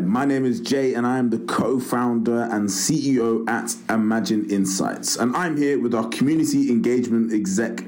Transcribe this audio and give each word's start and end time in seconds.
my 0.00 0.24
name 0.24 0.44
is 0.44 0.60
Jay, 0.60 0.94
and 0.94 1.06
I 1.06 1.18
am 1.18 1.30
the 1.30 1.38
co 1.38 1.78
founder 1.78 2.48
and 2.50 2.68
CEO 2.68 3.48
at 3.48 3.74
Imagine 3.88 4.50
Insights. 4.50 5.16
And 5.16 5.36
I'm 5.36 5.56
here 5.56 5.78
with 5.78 5.94
our 5.94 6.08
community 6.08 6.70
engagement 6.70 7.32
exec, 7.32 7.84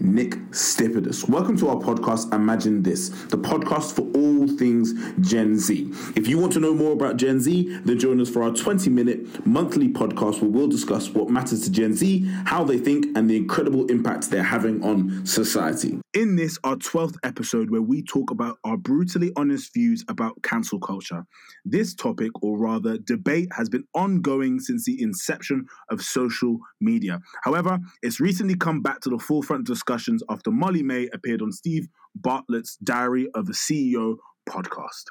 Nick 0.00 0.30
Stipidus. 0.50 1.28
Welcome 1.28 1.56
to 1.58 1.68
our 1.68 1.76
podcast, 1.76 2.32
Imagine 2.32 2.82
This, 2.82 3.10
the 3.26 3.36
podcast 3.36 3.94
for 3.94 4.02
all 4.18 4.48
things 4.56 4.94
Gen 5.20 5.58
Z. 5.58 5.92
If 6.16 6.26
you 6.26 6.38
want 6.38 6.52
to 6.54 6.60
know 6.60 6.74
more 6.74 6.92
about 6.92 7.16
Gen 7.18 7.38
Z, 7.38 7.80
then 7.84 7.98
join 7.98 8.20
us 8.20 8.30
for 8.30 8.42
our 8.42 8.50
20 8.50 8.88
minute 8.90 9.46
monthly 9.46 9.88
podcast 9.88 10.40
where 10.40 10.50
we'll 10.50 10.68
discuss 10.68 11.10
what 11.10 11.28
matters 11.28 11.62
to 11.64 11.70
Gen 11.70 11.94
Z, 11.94 12.26
how 12.46 12.64
they 12.64 12.78
think, 12.78 13.06
and 13.16 13.28
the 13.28 13.36
incredible 13.36 13.86
impact 13.86 14.30
they're 14.30 14.42
having 14.42 14.82
on 14.82 15.24
society. 15.26 16.00
In 16.14 16.34
this, 16.34 16.58
our 16.64 16.76
12th 16.76 17.16
episode, 17.22 17.70
where 17.70 17.82
we 17.82 18.02
talk 18.02 18.30
about 18.30 18.58
our 18.64 18.76
brutally 18.76 19.32
honest 19.36 19.72
views 19.74 20.04
about 20.08 20.42
cancel 20.42 20.80
culture. 20.80 21.24
This 21.64 21.94
topic, 21.94 22.30
or 22.42 22.58
rather 22.58 22.98
debate, 22.98 23.48
has 23.56 23.68
been 23.68 23.84
ongoing 23.94 24.58
since 24.60 24.84
the 24.86 25.00
inception 25.00 25.66
of 25.90 26.00
social 26.02 26.58
media. 26.80 27.20
However, 27.44 27.78
it's 28.02 28.18
recently 28.18 28.56
come 28.56 28.80
back 28.82 29.00
to 29.00 29.10
the 29.10 29.18
forefront 29.18 29.66
discussions 29.90 30.22
after 30.30 30.52
Molly-Mae 30.52 31.08
appeared 31.12 31.42
on 31.42 31.50
Steve 31.50 31.88
Bartlett's 32.14 32.76
Diary 32.76 33.26
of 33.34 33.48
a 33.48 33.52
CEO 33.52 34.18
podcast. 34.48 35.06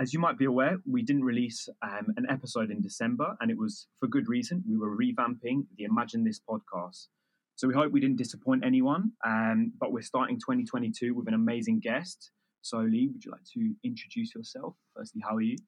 As 0.00 0.12
you 0.12 0.18
might 0.18 0.36
be 0.36 0.44
aware, 0.44 0.78
we 0.90 1.02
didn't 1.02 1.22
release 1.22 1.68
um, 1.82 2.08
an 2.16 2.26
episode 2.28 2.72
in 2.72 2.82
December, 2.82 3.36
and 3.40 3.48
it 3.48 3.56
was 3.56 3.86
for 4.00 4.08
good 4.08 4.28
reason. 4.28 4.64
We 4.68 4.76
were 4.76 4.96
revamping 4.96 5.66
the 5.78 5.84
Imagine 5.84 6.24
This 6.24 6.40
podcast. 6.40 7.06
So 7.54 7.68
we 7.68 7.74
hope 7.74 7.92
we 7.92 8.00
didn't 8.00 8.16
disappoint 8.16 8.64
anyone, 8.64 9.12
um, 9.24 9.72
but 9.78 9.92
we're 9.92 10.02
starting 10.02 10.40
2022 10.40 11.14
with 11.14 11.28
an 11.28 11.34
amazing 11.34 11.78
guest. 11.78 12.32
So, 12.62 12.78
Lee, 12.78 13.08
would 13.12 13.24
you 13.24 13.30
like 13.30 13.44
to 13.54 13.72
introduce 13.84 14.34
yourself? 14.34 14.74
Firstly, 14.96 15.22
how 15.24 15.36
are 15.36 15.42
you? 15.42 15.58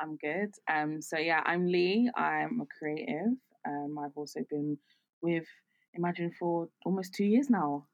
I'm 0.00 0.16
good. 0.16 0.54
Um, 0.72 1.02
so 1.02 1.18
yeah, 1.18 1.42
I'm 1.44 1.66
Lee. 1.66 2.10
I'm 2.16 2.62
a 2.62 2.66
creative. 2.78 3.36
Um, 3.66 3.98
I've 4.02 4.16
also 4.16 4.40
been 4.48 4.78
with 5.20 5.44
Imagine 5.98 6.30
for 6.38 6.68
almost 6.86 7.12
two 7.14 7.24
years 7.24 7.50
now. 7.50 7.84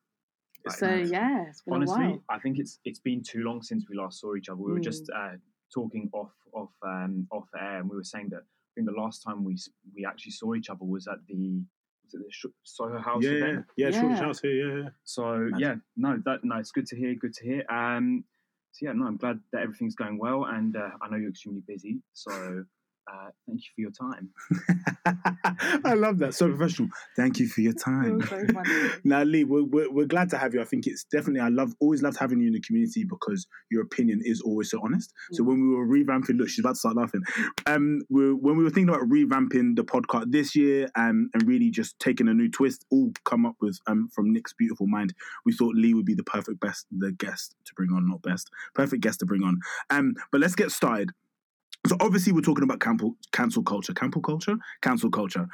Right, 0.67 0.77
so 0.79 0.87
nice. 0.97 1.11
yeah, 1.11 1.45
it's 1.49 1.63
been 1.63 1.75
Honestly, 1.75 2.05
a 2.05 2.09
while. 2.09 2.25
I 2.29 2.39
think 2.39 2.59
it's 2.59 2.79
it's 2.85 2.99
been 3.01 3.23
too 3.23 3.43
long 3.43 3.63
since 3.63 3.87
we 3.89 3.97
last 3.97 4.21
saw 4.21 4.35
each 4.37 4.49
other. 4.51 4.61
We 4.61 4.73
were 4.73 4.79
Mm. 4.79 4.85
just 4.85 5.11
uh, 5.11 5.33
talking 5.73 6.11
off 6.13 6.33
off 6.53 6.71
um, 6.87 7.27
off 7.33 7.49
air, 7.59 7.79
and 7.81 7.89
we 7.91 7.97
were 7.97 8.05
saying 8.05 8.29
that 8.31 8.43
I 8.43 8.71
think 8.75 8.87
the 8.87 9.01
last 9.01 9.23
time 9.23 9.43
we 9.45 9.57
we 9.95 10.05
actually 10.07 10.33
saw 10.33 10.55
each 10.55 10.69
other 10.71 10.85
was 10.85 11.07
at 11.09 11.19
the 11.27 11.63
was 12.05 12.15
it 12.15 12.19
the 12.19 12.31
Sh- 12.31 12.47
Soho 12.63 12.99
House 12.99 13.23
yeah, 13.25 13.31
event. 13.31 13.65
yeah, 13.77 13.89
Yeah. 13.89 14.01
Shoreditch 14.01 14.19
House 14.21 14.41
here, 14.41 14.55
yeah, 14.69 14.83
yeah. 14.85 14.89
So 15.05 15.37
Nice. 15.39 15.61
yeah, 15.61 15.75
no, 15.97 16.21
that 16.27 16.45
no, 16.45 16.57
it's 16.57 16.71
good 16.73 16.87
to 16.89 16.97
hear. 16.97 17.15
Good 17.15 17.35
to 17.35 17.45
hear. 17.45 17.65
Um, 17.71 18.25
so 18.73 18.87
yeah, 18.87 18.93
no, 18.93 19.07
I'm 19.07 19.17
glad 19.17 19.41
that 19.53 19.63
everything's 19.63 19.95
going 19.95 20.19
well, 20.19 20.45
and 20.45 20.77
uh, 20.77 20.91
I 21.01 21.09
know 21.09 21.17
you're 21.17 21.31
extremely 21.31 21.63
busy. 21.67 22.03
So 22.13 22.65
uh, 23.07 23.29
thank 23.47 23.61
you 23.61 23.71
for 23.75 23.81
your 23.81 23.91
time. 23.91 24.31
I 25.85 25.95
love 25.95 26.19
that. 26.19 26.35
So 26.35 26.49
professional. 26.49 26.89
Thank 27.17 27.39
you 27.39 27.49
for 27.49 27.61
your 27.61 27.75
time. 27.75 28.21
You're 28.21 28.47
so 28.47 28.91
now, 29.05 29.23
Lee, 29.23 29.45
we're, 29.45 29.65
we're, 29.65 29.91
we're 29.93 30.07
glad 30.07 30.31
to 30.31 30.39
have 30.39 30.55
you. 30.55 30.61
I 30.61 30.65
think 30.65 30.87
it's 30.87 31.05
definitely, 31.05 31.41
I 31.41 31.49
love, 31.49 31.75
always 31.81 32.03
loved 32.03 32.19
having 32.19 32.41
you 32.41 32.47
in 32.49 32.55
the 32.55 32.61
community 32.61 33.05
because 33.05 33.47
your 33.71 33.83
opinion 33.83 34.21
is 34.25 34.41
always 34.41 34.71
so 34.71 34.81
honest. 34.83 35.13
So 35.33 35.43
Mm. 35.43 35.47
when 35.47 35.61
we 35.61 35.77
were 35.77 35.87
revamping, 35.87 36.39
look, 36.39 36.49
she's 36.49 36.61
about 36.61 36.73
to 36.73 36.79
start 36.79 36.97
laughing. 36.97 37.23
Um, 37.67 38.01
we 38.09 38.33
when 38.33 38.57
we 38.57 38.65
were 38.65 38.71
thinking 38.71 38.89
about 38.89 39.09
revamping 39.09 39.77
the 39.77 39.85
podcast 39.85 40.31
this 40.33 40.57
year 40.57 40.89
um, 40.97 41.29
and 41.35 41.47
really 41.47 41.71
just 41.71 41.99
taking 41.99 42.29
a 42.29 42.35
new 42.35 42.51
twist, 42.51 42.85
all 42.91 43.13
come 43.25 43.45
up 43.45 43.57
with 43.61 43.79
um, 43.87 44.09
from 44.15 44.33
Nick's 44.33 44.53
beautiful 44.55 44.87
mind, 44.87 45.13
we 45.45 45.53
thought 45.53 45.75
Lee 45.75 45.93
would 45.95 46.07
be 46.07 46.15
the 46.15 46.25
perfect 46.25 46.61
best, 46.61 46.87
the 46.91 47.13
guest 47.13 47.55
to 47.67 47.75
bring 47.75 47.91
on, 47.93 48.09
not 48.09 48.23
best, 48.23 48.51
perfect 48.75 49.03
guest 49.03 49.21
to 49.21 49.27
bring 49.27 49.43
on. 49.43 49.59
Um, 49.91 50.15
but 50.33 50.41
let's 50.41 50.55
get 50.55 50.71
started. 50.71 51.11
So 51.87 51.97
obviously 52.01 52.33
we're 52.33 52.41
talking 52.41 52.65
about 52.65 52.81
cancel, 52.81 53.15
cancel 53.33 53.63
culture. 53.63 53.93
Cancel 53.93 54.23
culture? 54.23 54.57
Cancel 54.81 55.11
culture. 55.11 55.47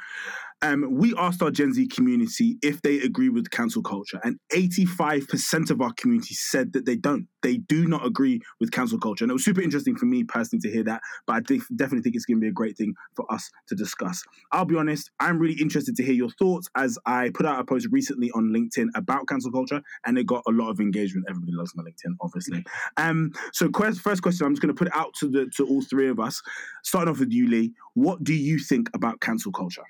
Um, 0.63 0.87
we 0.91 1.15
asked 1.17 1.41
our 1.41 1.49
Gen 1.49 1.73
Z 1.73 1.87
community 1.87 2.57
if 2.61 2.81
they 2.81 2.99
agree 2.99 3.29
with 3.29 3.49
cancel 3.49 3.81
culture, 3.81 4.19
and 4.23 4.37
85% 4.53 5.71
of 5.71 5.81
our 5.81 5.91
community 5.93 6.35
said 6.35 6.73
that 6.73 6.85
they 6.85 6.95
don't. 6.95 7.27
They 7.41 7.57
do 7.57 7.87
not 7.87 8.05
agree 8.05 8.41
with 8.59 8.71
cancel 8.71 8.99
culture. 8.99 9.23
And 9.23 9.31
it 9.31 9.33
was 9.33 9.43
super 9.43 9.61
interesting 9.61 9.95
for 9.95 10.05
me 10.05 10.23
personally 10.23 10.61
to 10.61 10.71
hear 10.71 10.83
that, 10.83 11.01
but 11.25 11.33
I 11.33 11.39
def- 11.39 11.67
definitely 11.75 12.03
think 12.03 12.15
it's 12.15 12.25
going 12.25 12.37
to 12.37 12.41
be 12.41 12.47
a 12.47 12.51
great 12.51 12.77
thing 12.77 12.93
for 13.15 13.31
us 13.33 13.49
to 13.69 13.75
discuss. 13.75 14.23
I'll 14.51 14.65
be 14.65 14.75
honest, 14.75 15.09
I'm 15.19 15.39
really 15.39 15.59
interested 15.59 15.95
to 15.95 16.03
hear 16.03 16.13
your 16.13 16.29
thoughts 16.37 16.69
as 16.75 16.99
I 17.07 17.31
put 17.33 17.47
out 17.47 17.59
a 17.59 17.63
post 17.63 17.87
recently 17.91 18.29
on 18.31 18.49
LinkedIn 18.49 18.89
about 18.95 19.27
cancel 19.27 19.51
culture, 19.51 19.81
and 20.05 20.17
it 20.17 20.27
got 20.27 20.43
a 20.47 20.51
lot 20.51 20.69
of 20.69 20.79
engagement. 20.79 21.25
Everybody 21.27 21.53
loves 21.53 21.73
my 21.75 21.83
LinkedIn, 21.83 22.15
obviously. 22.21 22.63
Um, 22.97 23.31
so, 23.53 23.69
quest- 23.69 24.01
first 24.01 24.21
question, 24.21 24.45
I'm 24.45 24.53
just 24.53 24.61
going 24.61 24.73
to 24.73 24.77
put 24.77 24.87
it 24.87 24.95
out 24.95 25.13
to 25.19 25.27
the 25.27 25.49
to 25.57 25.65
all 25.65 25.81
three 25.81 26.09
of 26.09 26.19
us. 26.19 26.41
Starting 26.83 27.11
off 27.11 27.19
with 27.19 27.31
you, 27.31 27.49
Lee. 27.49 27.73
What 27.95 28.23
do 28.23 28.33
you 28.33 28.59
think 28.59 28.89
about 28.93 29.21
cancel 29.21 29.51
culture? 29.51 29.83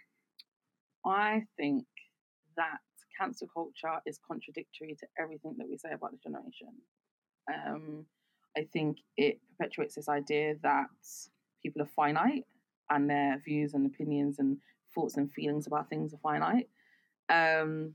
I 1.05 1.43
think 1.57 1.85
that 2.57 2.79
cancel 3.19 3.47
culture 3.53 3.99
is 4.05 4.19
contradictory 4.25 4.95
to 4.99 5.07
everything 5.19 5.55
that 5.57 5.67
we 5.69 5.77
say 5.77 5.91
about 5.93 6.11
the 6.11 6.17
generation. 6.17 6.69
Um, 7.51 8.05
I 8.57 8.67
think 8.71 8.97
it 9.17 9.39
perpetuates 9.57 9.95
this 9.95 10.09
idea 10.09 10.55
that 10.63 10.87
people 11.63 11.81
are 11.81 11.89
finite 11.95 12.45
and 12.89 13.09
their 13.09 13.41
views 13.43 13.73
and 13.73 13.85
opinions 13.85 14.39
and 14.39 14.57
thoughts 14.93 15.17
and 15.17 15.31
feelings 15.31 15.67
about 15.67 15.89
things 15.89 16.13
are 16.13 16.19
finite. 16.21 16.67
Um, 17.29 17.93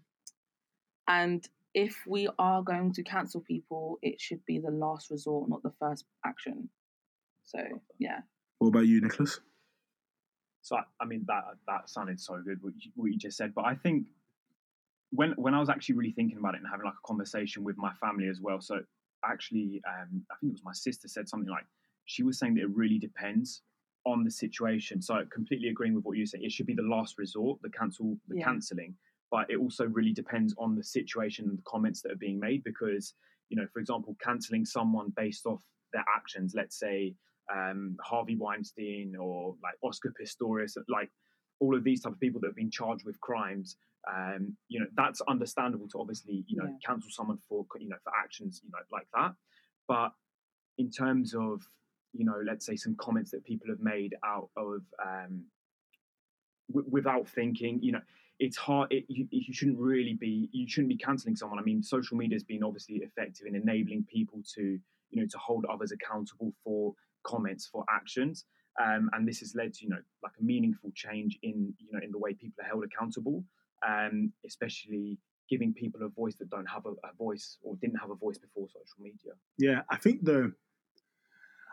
and 1.08 1.46
if 1.74 1.96
we 2.06 2.28
are 2.38 2.62
going 2.62 2.92
to 2.94 3.02
cancel 3.02 3.42
people, 3.42 3.98
it 4.02 4.20
should 4.20 4.44
be 4.46 4.58
the 4.58 4.70
last 4.70 5.10
resort, 5.10 5.48
not 5.48 5.62
the 5.62 5.72
first 5.78 6.04
action. 6.24 6.70
So, 7.44 7.58
yeah. 7.98 8.20
What 8.58 8.68
about 8.68 8.86
you, 8.86 9.00
Nicholas? 9.00 9.40
So 10.66 10.74
I, 10.74 10.82
I 11.00 11.04
mean 11.04 11.24
that 11.28 11.44
that 11.68 11.88
sounded 11.88 12.18
so 12.18 12.42
good 12.44 12.60
what 12.60 12.72
you, 12.76 12.90
what 12.96 13.06
you 13.12 13.16
just 13.16 13.36
said, 13.36 13.54
but 13.54 13.64
I 13.66 13.76
think 13.76 14.04
when 15.10 15.30
when 15.36 15.54
I 15.54 15.60
was 15.60 15.68
actually 15.68 15.94
really 15.94 16.10
thinking 16.10 16.38
about 16.38 16.54
it 16.54 16.58
and 16.58 16.66
having 16.68 16.86
like 16.86 16.94
a 16.94 17.06
conversation 17.06 17.62
with 17.62 17.76
my 17.78 17.92
family 17.94 18.26
as 18.28 18.40
well. 18.40 18.60
So 18.60 18.80
actually, 19.24 19.80
um, 19.88 20.26
I 20.28 20.34
think 20.40 20.50
it 20.50 20.54
was 20.54 20.64
my 20.64 20.72
sister 20.72 21.06
said 21.06 21.28
something 21.28 21.48
like 21.48 21.66
she 22.06 22.24
was 22.24 22.36
saying 22.36 22.54
that 22.54 22.62
it 22.62 22.70
really 22.70 22.98
depends 22.98 23.62
on 24.04 24.24
the 24.24 24.30
situation. 24.30 25.00
So 25.00 25.24
completely 25.32 25.68
agreeing 25.68 25.94
with 25.94 26.04
what 26.04 26.16
you 26.16 26.26
say, 26.26 26.38
it 26.40 26.50
should 26.50 26.66
be 26.66 26.74
the 26.74 26.82
last 26.82 27.16
resort, 27.16 27.60
the 27.62 27.70
cancel, 27.70 28.18
the 28.26 28.36
Yeah. 28.36 28.46
cancelling. 28.46 28.96
But 29.30 29.48
it 29.48 29.58
also 29.58 29.86
really 29.86 30.12
depends 30.12 30.52
on 30.58 30.74
the 30.74 30.82
situation 30.82 31.48
and 31.48 31.58
the 31.58 31.62
comments 31.62 32.02
that 32.02 32.12
are 32.12 32.16
being 32.26 32.40
made 32.40 32.64
because 32.64 33.14
you 33.50 33.56
know, 33.56 33.68
for 33.72 33.78
example, 33.78 34.16
cancelling 34.20 34.64
someone 34.64 35.10
based 35.16 35.46
off 35.46 35.62
their 35.92 36.04
actions, 36.16 36.54
let's 36.56 36.76
say 36.76 37.14
um, 37.54 37.96
Harvey 38.02 38.36
Weinstein 38.36 39.14
or 39.16 39.54
like 39.62 39.74
Oscar 39.82 40.12
Pistorius, 40.20 40.76
like 40.88 41.10
all 41.60 41.76
of 41.76 41.84
these 41.84 42.02
type 42.02 42.12
of 42.12 42.20
people 42.20 42.40
that 42.40 42.48
have 42.48 42.56
been 42.56 42.70
charged 42.70 43.04
with 43.04 43.20
crimes. 43.20 43.76
Um, 44.08 44.56
you 44.68 44.78
know, 44.80 44.86
that's 44.94 45.20
understandable 45.28 45.88
to 45.88 46.00
obviously 46.00 46.44
you 46.46 46.56
know 46.56 46.66
Yeah. 46.66 46.78
cancel 46.86 47.10
someone 47.10 47.38
for 47.48 47.66
you 47.80 47.88
know 47.88 47.96
for 48.04 48.12
actions 48.16 48.60
you 48.64 48.70
know 48.70 48.78
like 48.92 49.08
that. 49.14 49.34
But 49.88 50.12
in 50.78 50.90
terms 50.90 51.34
of 51.34 51.62
you 52.12 52.24
know, 52.24 52.40
let's 52.44 52.64
say 52.64 52.76
some 52.76 52.94
comments 52.96 53.30
that 53.32 53.44
people 53.44 53.68
have 53.68 53.80
made 53.80 54.14
out 54.24 54.48
of 54.56 54.80
um, 55.04 55.44
w- 56.72 56.88
without 56.90 57.28
thinking, 57.28 57.78
you 57.82 57.92
know, 57.92 58.00
it's 58.38 58.56
hard. 58.56 58.92
It, 58.92 59.04
you, 59.08 59.26
you 59.30 59.52
shouldn't 59.52 59.78
really 59.78 60.14
be. 60.14 60.48
You 60.52 60.68
shouldn't 60.68 60.88
be 60.90 60.96
canceling 60.96 61.36
someone. 61.36 61.58
I 61.58 61.62
mean, 61.62 61.82
social 61.82 62.16
media 62.16 62.34
has 62.36 62.44
been 62.44 62.62
obviously 62.62 62.96
effective 62.96 63.46
in 63.46 63.54
enabling 63.54 64.04
people 64.10 64.42
to, 64.54 64.62
you 65.10 65.22
know, 65.22 65.26
to 65.26 65.38
hold 65.38 65.64
others 65.66 65.92
accountable 65.92 66.52
for 66.62 66.94
comments, 67.32 67.64
for 67.72 67.84
actions, 67.98 68.44
um, 68.84 69.02
and 69.12 69.26
this 69.28 69.40
has 69.40 69.54
led 69.54 69.70
to, 69.74 69.84
you 69.84 69.90
know, 69.90 70.02
like 70.22 70.32
a 70.40 70.44
meaningful 70.52 70.90
change 70.94 71.32
in, 71.42 71.56
you 71.78 71.90
know, 71.92 72.00
in 72.06 72.10
the 72.10 72.18
way 72.24 72.32
people 72.34 72.58
are 72.62 72.68
held 72.72 72.84
accountable, 72.84 73.44
um, 73.86 74.32
especially 74.50 75.18
giving 75.48 75.72
people 75.72 76.00
a 76.02 76.08
voice 76.08 76.36
that 76.40 76.50
don't 76.50 76.70
have 76.76 76.84
a, 76.86 76.90
a 77.10 77.12
voice 77.16 77.58
or 77.62 77.76
didn't 77.82 77.98
have 78.04 78.10
a 78.10 78.14
voice 78.14 78.38
before 78.38 78.66
social 78.68 79.00
media. 79.00 79.32
Yeah, 79.58 79.80
I 79.90 79.96
think 79.96 80.24
the 80.24 80.52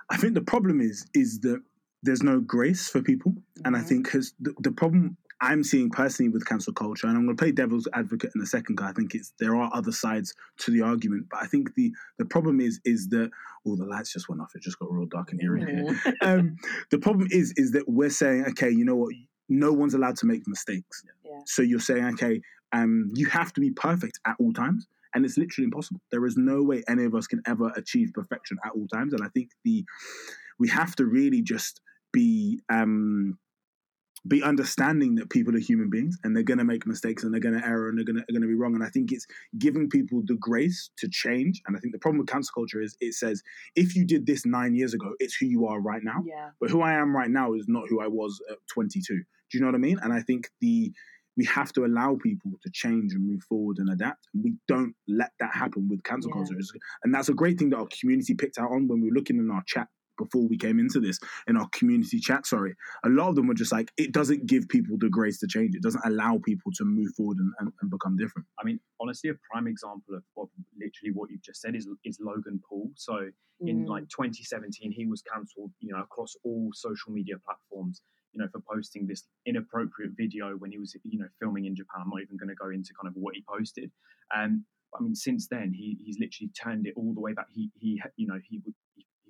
I 0.10 0.18
think 0.18 0.34
the 0.34 0.42
problem 0.54 0.82
is 0.82 1.06
is 1.14 1.40
that 1.42 1.62
there's 2.04 2.24
no 2.24 2.40
grace 2.40 2.90
for 2.90 3.02
people, 3.02 3.34
and 3.66 3.76
I 3.76 3.80
Mhm. 3.80 3.88
think 3.88 4.04
because 4.06 4.34
the, 4.40 4.54
the 4.60 4.72
problem 4.72 5.18
I'm 5.44 5.62
seeing 5.62 5.90
personally 5.90 6.30
with 6.30 6.46
cancel 6.46 6.72
culture, 6.72 7.06
and 7.06 7.18
I'm 7.18 7.26
going 7.26 7.36
to 7.36 7.42
play 7.42 7.52
devil's 7.52 7.88
advocate 7.94 8.32
in 8.34 8.42
a 8.42 8.46
second 8.46 8.76
because 8.76 8.90
I 8.90 8.94
think 8.94 9.14
it's 9.14 9.34
there 9.40 9.56
are 9.58 9.70
other 9.74 9.92
sides 9.92 10.34
to 10.60 10.72
the 10.72 10.82
argument, 10.82 11.28
but 11.30 11.44
I 11.44 11.48
think 11.48 11.76
the 11.76 11.92
the 12.18 12.26
problem 12.26 12.62
is 12.62 12.80
is 12.86 13.10
that 13.10 13.30
oh 13.68 13.76
the 13.76 13.86
lights 13.86 14.14
just 14.14 14.30
went 14.30 14.42
off. 14.42 14.56
It 14.56 14.62
just 14.62 14.80
got 14.80 14.90
real 14.90 15.06
dark 15.06 15.34
in 15.34 15.40
here. 15.40 15.58
in 15.58 15.68
here. 15.68 16.14
Um, 16.22 16.56
the 16.92 16.98
problem 16.98 17.28
is 17.32 17.54
is 17.58 17.74
that 17.74 17.84
we're 17.88 18.10
saying 18.10 18.46
okay, 18.52 18.70
you 18.70 18.86
know 18.86 18.96
what? 18.96 19.14
No 19.50 19.74
one's 19.74 19.94
allowed 19.94 20.16
to 20.18 20.26
make 20.26 20.48
mistakes. 20.48 21.04
Yeah. 21.26 21.32
So 21.46 21.62
you're 21.62 21.82
saying 21.82 22.06
okay, 22.14 22.40
um, 22.72 23.12
you 23.14 23.28
have 23.28 23.52
to 23.54 23.62
be 23.62 23.72
perfect 23.72 24.20
at 24.26 24.38
all 24.40 24.54
times. 24.54 24.88
And 25.14 25.26
it's 25.26 25.38
literally 25.38 25.66
impossible. 25.66 26.02
There 26.12 26.26
is 26.26 26.38
no 26.38 26.64
way 26.64 26.84
any 26.88 27.04
of 27.04 27.14
us 27.14 27.28
can 27.28 27.42
ever 27.46 27.72
achieve 27.76 28.12
perfection 28.14 28.58
at 28.66 28.72
all 28.72 28.88
times. 28.88 29.14
And 29.14 29.24
I 29.24 29.28
think 29.28 29.50
the 29.66 29.84
we 30.58 30.70
have 30.70 30.96
to 30.96 31.06
really 31.06 31.42
just 31.42 31.82
be 32.14 32.62
um, 32.72 33.38
be 34.28 34.42
understanding 34.42 35.16
that 35.16 35.30
people 35.30 35.56
are 35.56 35.60
human 35.60 35.90
beings 35.90 36.18
and 36.24 36.36
they're 36.36 36.44
going 36.44 36.58
to 36.58 36.64
make 36.64 36.88
mistakes 36.88 37.24
and 37.24 37.34
they're 37.34 37.42
going 37.42 37.60
to 37.60 37.66
error 37.66 37.90
and 37.90 37.98
they're 37.98 38.06
going 38.06 38.24
to, 38.28 38.48
be 38.48 38.54
wrong. 38.54 38.74
And 38.74 38.84
I 38.84 38.90
think 38.90 39.12
it's 39.12 39.28
giving 39.58 39.90
people 39.90 40.22
the 40.26 40.36
grace 40.36 40.90
to 40.98 41.10
change. 41.10 41.62
And 41.68 41.76
I 41.76 41.80
think 41.80 41.94
the 41.94 42.00
problem 42.00 42.20
with 42.20 42.28
cancel 42.28 42.54
culture 42.54 42.82
is 42.82 42.96
it 43.02 43.16
says, 43.16 43.44
if 43.76 43.96
you 43.96 44.06
did 44.06 44.26
this 44.26 44.46
nine 44.46 44.76
years 44.76 44.94
ago, 44.94 45.14
it's 45.20 45.36
who 45.36 45.46
you 45.46 45.68
are 45.68 45.82
right 45.82 46.04
now. 46.04 46.24
Yeah. 46.26 46.50
But 46.62 46.70
who 46.70 46.82
I 46.82 46.94
am 46.94 47.16
right 47.16 47.30
now 47.30 47.54
is 47.54 47.66
not 47.68 47.90
who 47.90 48.02
I 48.02 48.08
was 48.08 48.42
at 48.50 48.58
22. 48.74 49.02
Do 49.14 49.24
you 49.54 49.60
know 49.60 49.68
what 49.68 49.76
I 49.76 49.80
mean? 49.80 50.00
And 50.02 50.14
I 50.14 50.22
think 50.22 50.50
the 50.62 50.92
we 51.36 51.46
have 51.46 51.74
to 51.74 51.84
allow 51.84 52.16
people 52.22 52.52
to 52.62 52.70
change 52.72 53.14
and 53.14 53.28
move 53.28 53.42
forward 53.44 53.80
and 53.80 53.90
adapt. 53.90 54.28
And 54.34 54.44
we 54.44 54.54
don't 54.68 54.94
let 55.08 55.32
that 55.40 55.54
happen 55.54 55.90
with 55.90 56.04
cancel 56.04 56.30
Yeah. 56.30 56.36
culture. 56.36 56.60
And 57.04 57.14
that's 57.14 57.30
a 57.30 57.34
great 57.34 57.58
thing 57.58 57.72
that 57.72 57.78
our 57.78 57.88
community 57.88 58.36
picked 58.36 58.60
out 58.60 58.72
on 58.72 58.88
when 58.88 59.02
we 59.02 59.10
were 59.10 59.16
looking 59.16 59.38
in 59.38 59.50
our 59.50 59.64
chat 59.66 59.88
before 60.18 60.48
we 60.48 60.58
came 60.58 60.80
into 60.80 61.00
this, 61.00 61.20
in 61.48 61.58
our 61.58 61.68
community 61.74 62.20
chat, 62.20 62.46
sorry. 62.46 62.76
A 63.06 63.10
lot 63.10 63.30
of 63.30 63.36
them 63.36 63.48
were 63.48 63.54
just 63.54 63.72
like, 63.72 63.92
it 63.98 64.12
doesn't 64.12 64.46
give 64.46 64.68
people 64.70 64.98
the 65.00 65.10
grace 65.10 65.40
to 65.40 65.48
change. 65.48 65.76
It 65.76 65.84
doesn't 65.84 66.06
allow 66.06 66.40
people 66.44 66.72
to 66.78 66.86
move 66.86 67.14
forward 67.16 67.38
and, 67.38 67.52
and, 67.60 67.72
and 67.82 67.92
become 67.92 68.18
different. 68.18 68.48
I 68.60 68.64
mean, 68.64 68.80
honestly, 69.02 69.30
a 69.30 69.34
prime 69.52 69.68
example 69.68 70.16
of, 70.16 70.24
of 70.38 70.50
literally 70.78 71.14
what 71.14 71.30
you've 71.32 71.44
just 71.44 71.62
said 71.62 71.76
is 71.76 71.88
is 72.06 72.18
Logan 72.22 72.62
Paul. 72.68 72.92
So 72.96 73.30
in 73.66 73.86
Mm. 73.86 73.88
like 73.88 74.10
2017, 74.10 74.92
he 74.92 75.06
was 75.06 75.22
cancelled, 75.22 75.72
you 75.80 75.94
know, 75.94 76.02
across 76.02 76.36
all 76.44 76.70
social 76.74 77.12
media 77.12 77.36
platforms, 77.46 78.02
you 78.34 78.42
know, 78.42 78.48
for 78.52 78.62
posting 78.70 79.08
this 79.08 79.26
inappropriate 79.46 80.12
video 80.18 80.56
when 80.58 80.72
he 80.72 80.80
was, 80.80 80.96
you 81.04 81.20
know, 81.20 81.28
filming 81.40 81.66
in 81.66 81.76
Japan. 81.76 82.02
I'm 82.04 82.10
not 82.10 82.22
even 82.22 82.38
going 82.38 82.50
to 82.50 82.56
go 82.56 82.70
into 82.72 82.94
kind 83.00 83.08
of 83.08 83.14
what 83.16 83.36
he 83.36 83.44
posted. 83.48 83.92
Um, 84.36 84.66
I 84.98 85.02
mean, 85.02 85.16
since 85.16 85.48
then, 85.48 85.72
he 85.74 85.98
he's 86.04 86.20
literally 86.20 86.52
turned 86.62 86.88
it 86.88 86.94
all 86.98 87.14
the 87.14 87.22
way 87.22 87.34
back. 87.34 87.48
He 87.52 87.72
he, 87.76 88.02
you 88.16 88.28
know, 88.28 88.40
he 88.44 88.60
would 88.66 88.74
he, 88.74 88.74
he 88.74 88.83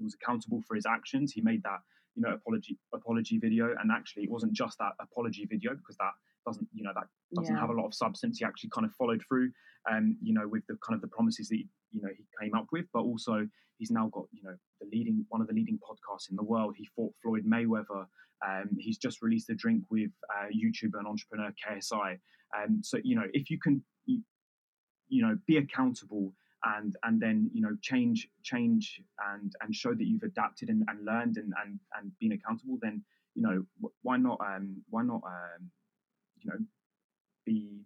was 0.03 0.15
accountable 0.21 0.61
for 0.67 0.75
his 0.75 0.85
actions. 0.85 1.31
He 1.33 1.41
made 1.41 1.63
that, 1.63 1.79
you 2.15 2.21
know, 2.21 2.33
apology 2.33 2.77
apology 2.93 3.37
video, 3.39 3.73
and 3.79 3.91
actually, 3.91 4.23
it 4.23 4.31
wasn't 4.31 4.53
just 4.53 4.77
that 4.79 4.93
apology 4.99 5.45
video 5.49 5.73
because 5.75 5.97
that 5.97 6.11
doesn't, 6.45 6.67
you 6.73 6.83
know, 6.83 6.91
that 6.95 7.07
doesn't 7.35 7.55
Yeah. 7.55 7.61
have 7.61 7.69
a 7.69 7.73
lot 7.73 7.85
of 7.85 7.93
substance. 7.93 8.39
He 8.39 8.45
actually 8.45 8.69
kind 8.71 8.85
of 8.85 8.93
followed 8.93 9.21
through, 9.27 9.51
um, 9.89 10.17
you 10.21 10.33
know, 10.33 10.47
with 10.47 10.65
the 10.67 10.77
kind 10.85 10.95
of 10.95 11.01
the 11.01 11.07
promises 11.07 11.47
that 11.49 11.55
he, 11.55 11.67
you 11.91 12.01
know 12.01 12.09
he 12.17 12.25
came 12.41 12.53
up 12.53 12.67
with, 12.71 12.85
but 12.93 13.01
also 13.01 13.47
he's 13.77 13.91
now 13.91 14.09
got 14.09 14.25
you 14.31 14.43
know 14.43 14.55
the 14.81 14.87
leading 14.91 15.25
one 15.29 15.41
of 15.41 15.47
the 15.47 15.53
leading 15.53 15.79
podcasts 15.79 16.29
in 16.29 16.35
the 16.35 16.43
world. 16.43 16.75
He 16.77 16.85
fought 16.95 17.13
Floyd 17.21 17.45
Mayweather. 17.45 18.05
Um, 18.45 18.69
he's 18.77 18.97
just 18.97 19.21
released 19.21 19.49
a 19.49 19.55
drink 19.55 19.83
with 19.89 20.11
uh, 20.35 20.47
YouTuber 20.47 20.97
and 20.99 21.07
entrepreneur 21.07 21.51
KSI. 21.65 22.19
Um, 22.57 22.81
so 22.83 22.99
you 23.03 23.15
know 23.15 23.25
if 23.33 23.49
you 23.49 23.57
can, 23.59 23.83
you, 24.05 24.21
you 25.07 25.21
know, 25.25 25.37
be 25.47 25.57
accountable 25.57 26.33
and 26.65 26.95
and 27.03 27.21
then 27.21 27.49
you 27.53 27.61
know 27.61 27.75
change 27.81 28.27
change 28.43 29.01
and 29.33 29.53
and 29.61 29.75
show 29.75 29.93
that 29.93 30.05
you've 30.05 30.23
adapted 30.23 30.69
and, 30.69 30.83
and 30.87 31.05
learned 31.05 31.37
and, 31.37 31.53
and 31.63 31.79
and 31.97 32.11
been 32.19 32.31
accountable, 32.33 32.77
then 32.81 33.03
you 33.35 33.41
know 33.41 33.65
why 34.01 34.17
not 34.17 34.39
um, 34.41 34.81
why 34.89 35.03
not 35.03 35.21
um, 35.25 35.69
you 36.39 36.49
know 36.49 36.57
be 37.45 37.81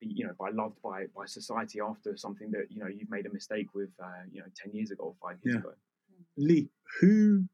be 0.00 0.06
you 0.06 0.26
know 0.26 0.32
by 0.38 0.50
loved 0.50 0.80
by 0.82 1.06
by 1.16 1.26
society 1.26 1.80
after 1.80 2.16
something 2.16 2.50
that 2.50 2.66
you 2.70 2.80
know 2.80 2.86
you've 2.88 3.10
made 3.10 3.26
a 3.26 3.32
mistake 3.32 3.74
with 3.74 3.90
uh, 4.02 4.24
you 4.30 4.40
know 4.40 4.46
10 4.62 4.72
years 4.72 4.90
ago 4.90 5.16
or 5.20 5.30
5 5.30 5.38
years 5.42 5.54
Yeah. 5.54 5.60
ago 5.60 5.74
Lee, 6.36 6.68
who, 7.00 7.44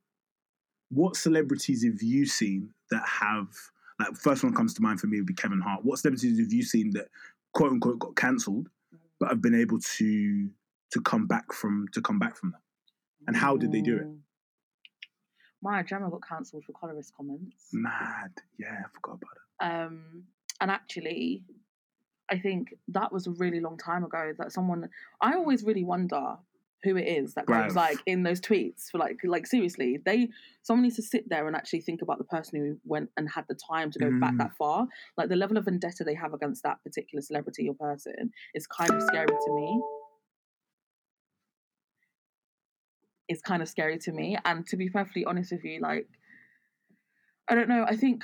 what 0.90 1.16
celebrities 1.16 1.84
have 1.84 2.02
you 2.02 2.26
seen 2.26 2.70
that 2.90 3.06
have, 3.06 3.48
like, 3.98 4.14
first 4.16 4.44
one 4.44 4.54
comes 4.54 4.74
to 4.74 4.82
mind 4.82 5.00
for 5.00 5.06
me 5.06 5.18
would 5.18 5.26
be 5.26 5.34
Kevin 5.34 5.60
Hart. 5.60 5.84
What 5.84 5.98
celebrities 5.98 6.38
have 6.38 6.52
you 6.52 6.62
seen 6.62 6.90
that, 6.92 7.08
quote 7.52 7.72
unquote, 7.72 7.98
got 7.98 8.16
cancelled, 8.16 8.68
but 9.24 9.30
have 9.30 9.40
been 9.40 9.54
able 9.54 9.78
to 9.78 10.50
to 10.90 11.00
come 11.00 11.26
back 11.26 11.50
from 11.52 11.86
to 11.94 12.02
come 12.02 12.18
back 12.18 12.36
from 12.36 12.50
that? 12.50 12.60
And 13.26 13.34
how 13.34 13.56
did 13.56 13.72
they 13.72 13.80
do 13.80 13.96
it? 13.96 14.06
Maya 15.62 15.82
Jama 15.82 16.10
got 16.10 16.20
cancelled 16.28 16.64
for 16.64 16.72
colorist 16.72 17.14
comments. 17.16 17.68
Mad. 17.72 18.32
Yeah, 18.58 18.82
I 18.84 18.88
forgot 18.92 19.18
about 19.22 19.36
it. 19.40 19.86
Um, 19.86 20.24
and 20.60 20.70
actually, 20.70 21.42
I 22.30 22.38
think 22.38 22.74
that 22.88 23.12
was 23.12 23.26
a 23.26 23.30
really 23.30 23.60
long 23.60 23.78
time 23.78 24.04
ago 24.04 24.34
that 24.36 24.52
someone. 24.52 24.90
I 25.22 25.32
always 25.36 25.64
really 25.64 25.84
wonder 25.84 26.36
who 26.84 26.96
it 26.96 27.08
is 27.08 27.34
that 27.34 27.46
Bruv. 27.46 27.74
like 27.74 27.98
in 28.06 28.22
those 28.22 28.40
tweets 28.40 28.90
for 28.90 28.98
like 28.98 29.18
like 29.24 29.46
seriously 29.46 29.98
they 30.04 30.28
someone 30.62 30.82
needs 30.82 30.96
to 30.96 31.02
sit 31.02 31.28
there 31.28 31.46
and 31.46 31.56
actually 31.56 31.80
think 31.80 32.02
about 32.02 32.18
the 32.18 32.24
person 32.24 32.60
who 32.60 32.78
went 32.84 33.10
and 33.16 33.28
had 33.30 33.44
the 33.48 33.54
time 33.54 33.90
to 33.90 33.98
go 33.98 34.10
back 34.20 34.34
Mm. 34.34 34.38
that 34.38 34.52
far 34.56 34.86
like 35.16 35.28
the 35.28 35.36
level 35.36 35.56
of 35.56 35.64
vendetta 35.64 36.04
they 36.04 36.14
have 36.14 36.34
against 36.34 36.62
that 36.62 36.82
particular 36.84 37.22
celebrity 37.22 37.68
or 37.68 37.74
person 37.74 38.30
is 38.54 38.66
kind 38.66 38.92
of 38.92 39.02
scary 39.02 39.26
to 39.26 39.52
me 39.54 39.82
it's 43.28 43.40
kind 43.40 43.62
of 43.62 43.68
scary 43.68 43.98
to 43.98 44.12
me 44.12 44.36
and 44.44 44.66
to 44.66 44.76
be 44.76 44.88
perfectly 44.90 45.24
honest 45.24 45.52
with 45.52 45.64
you 45.64 45.80
like 45.80 46.06
i 47.48 47.54
don't 47.54 47.68
know 47.68 47.84
i 47.88 47.96
think 47.96 48.22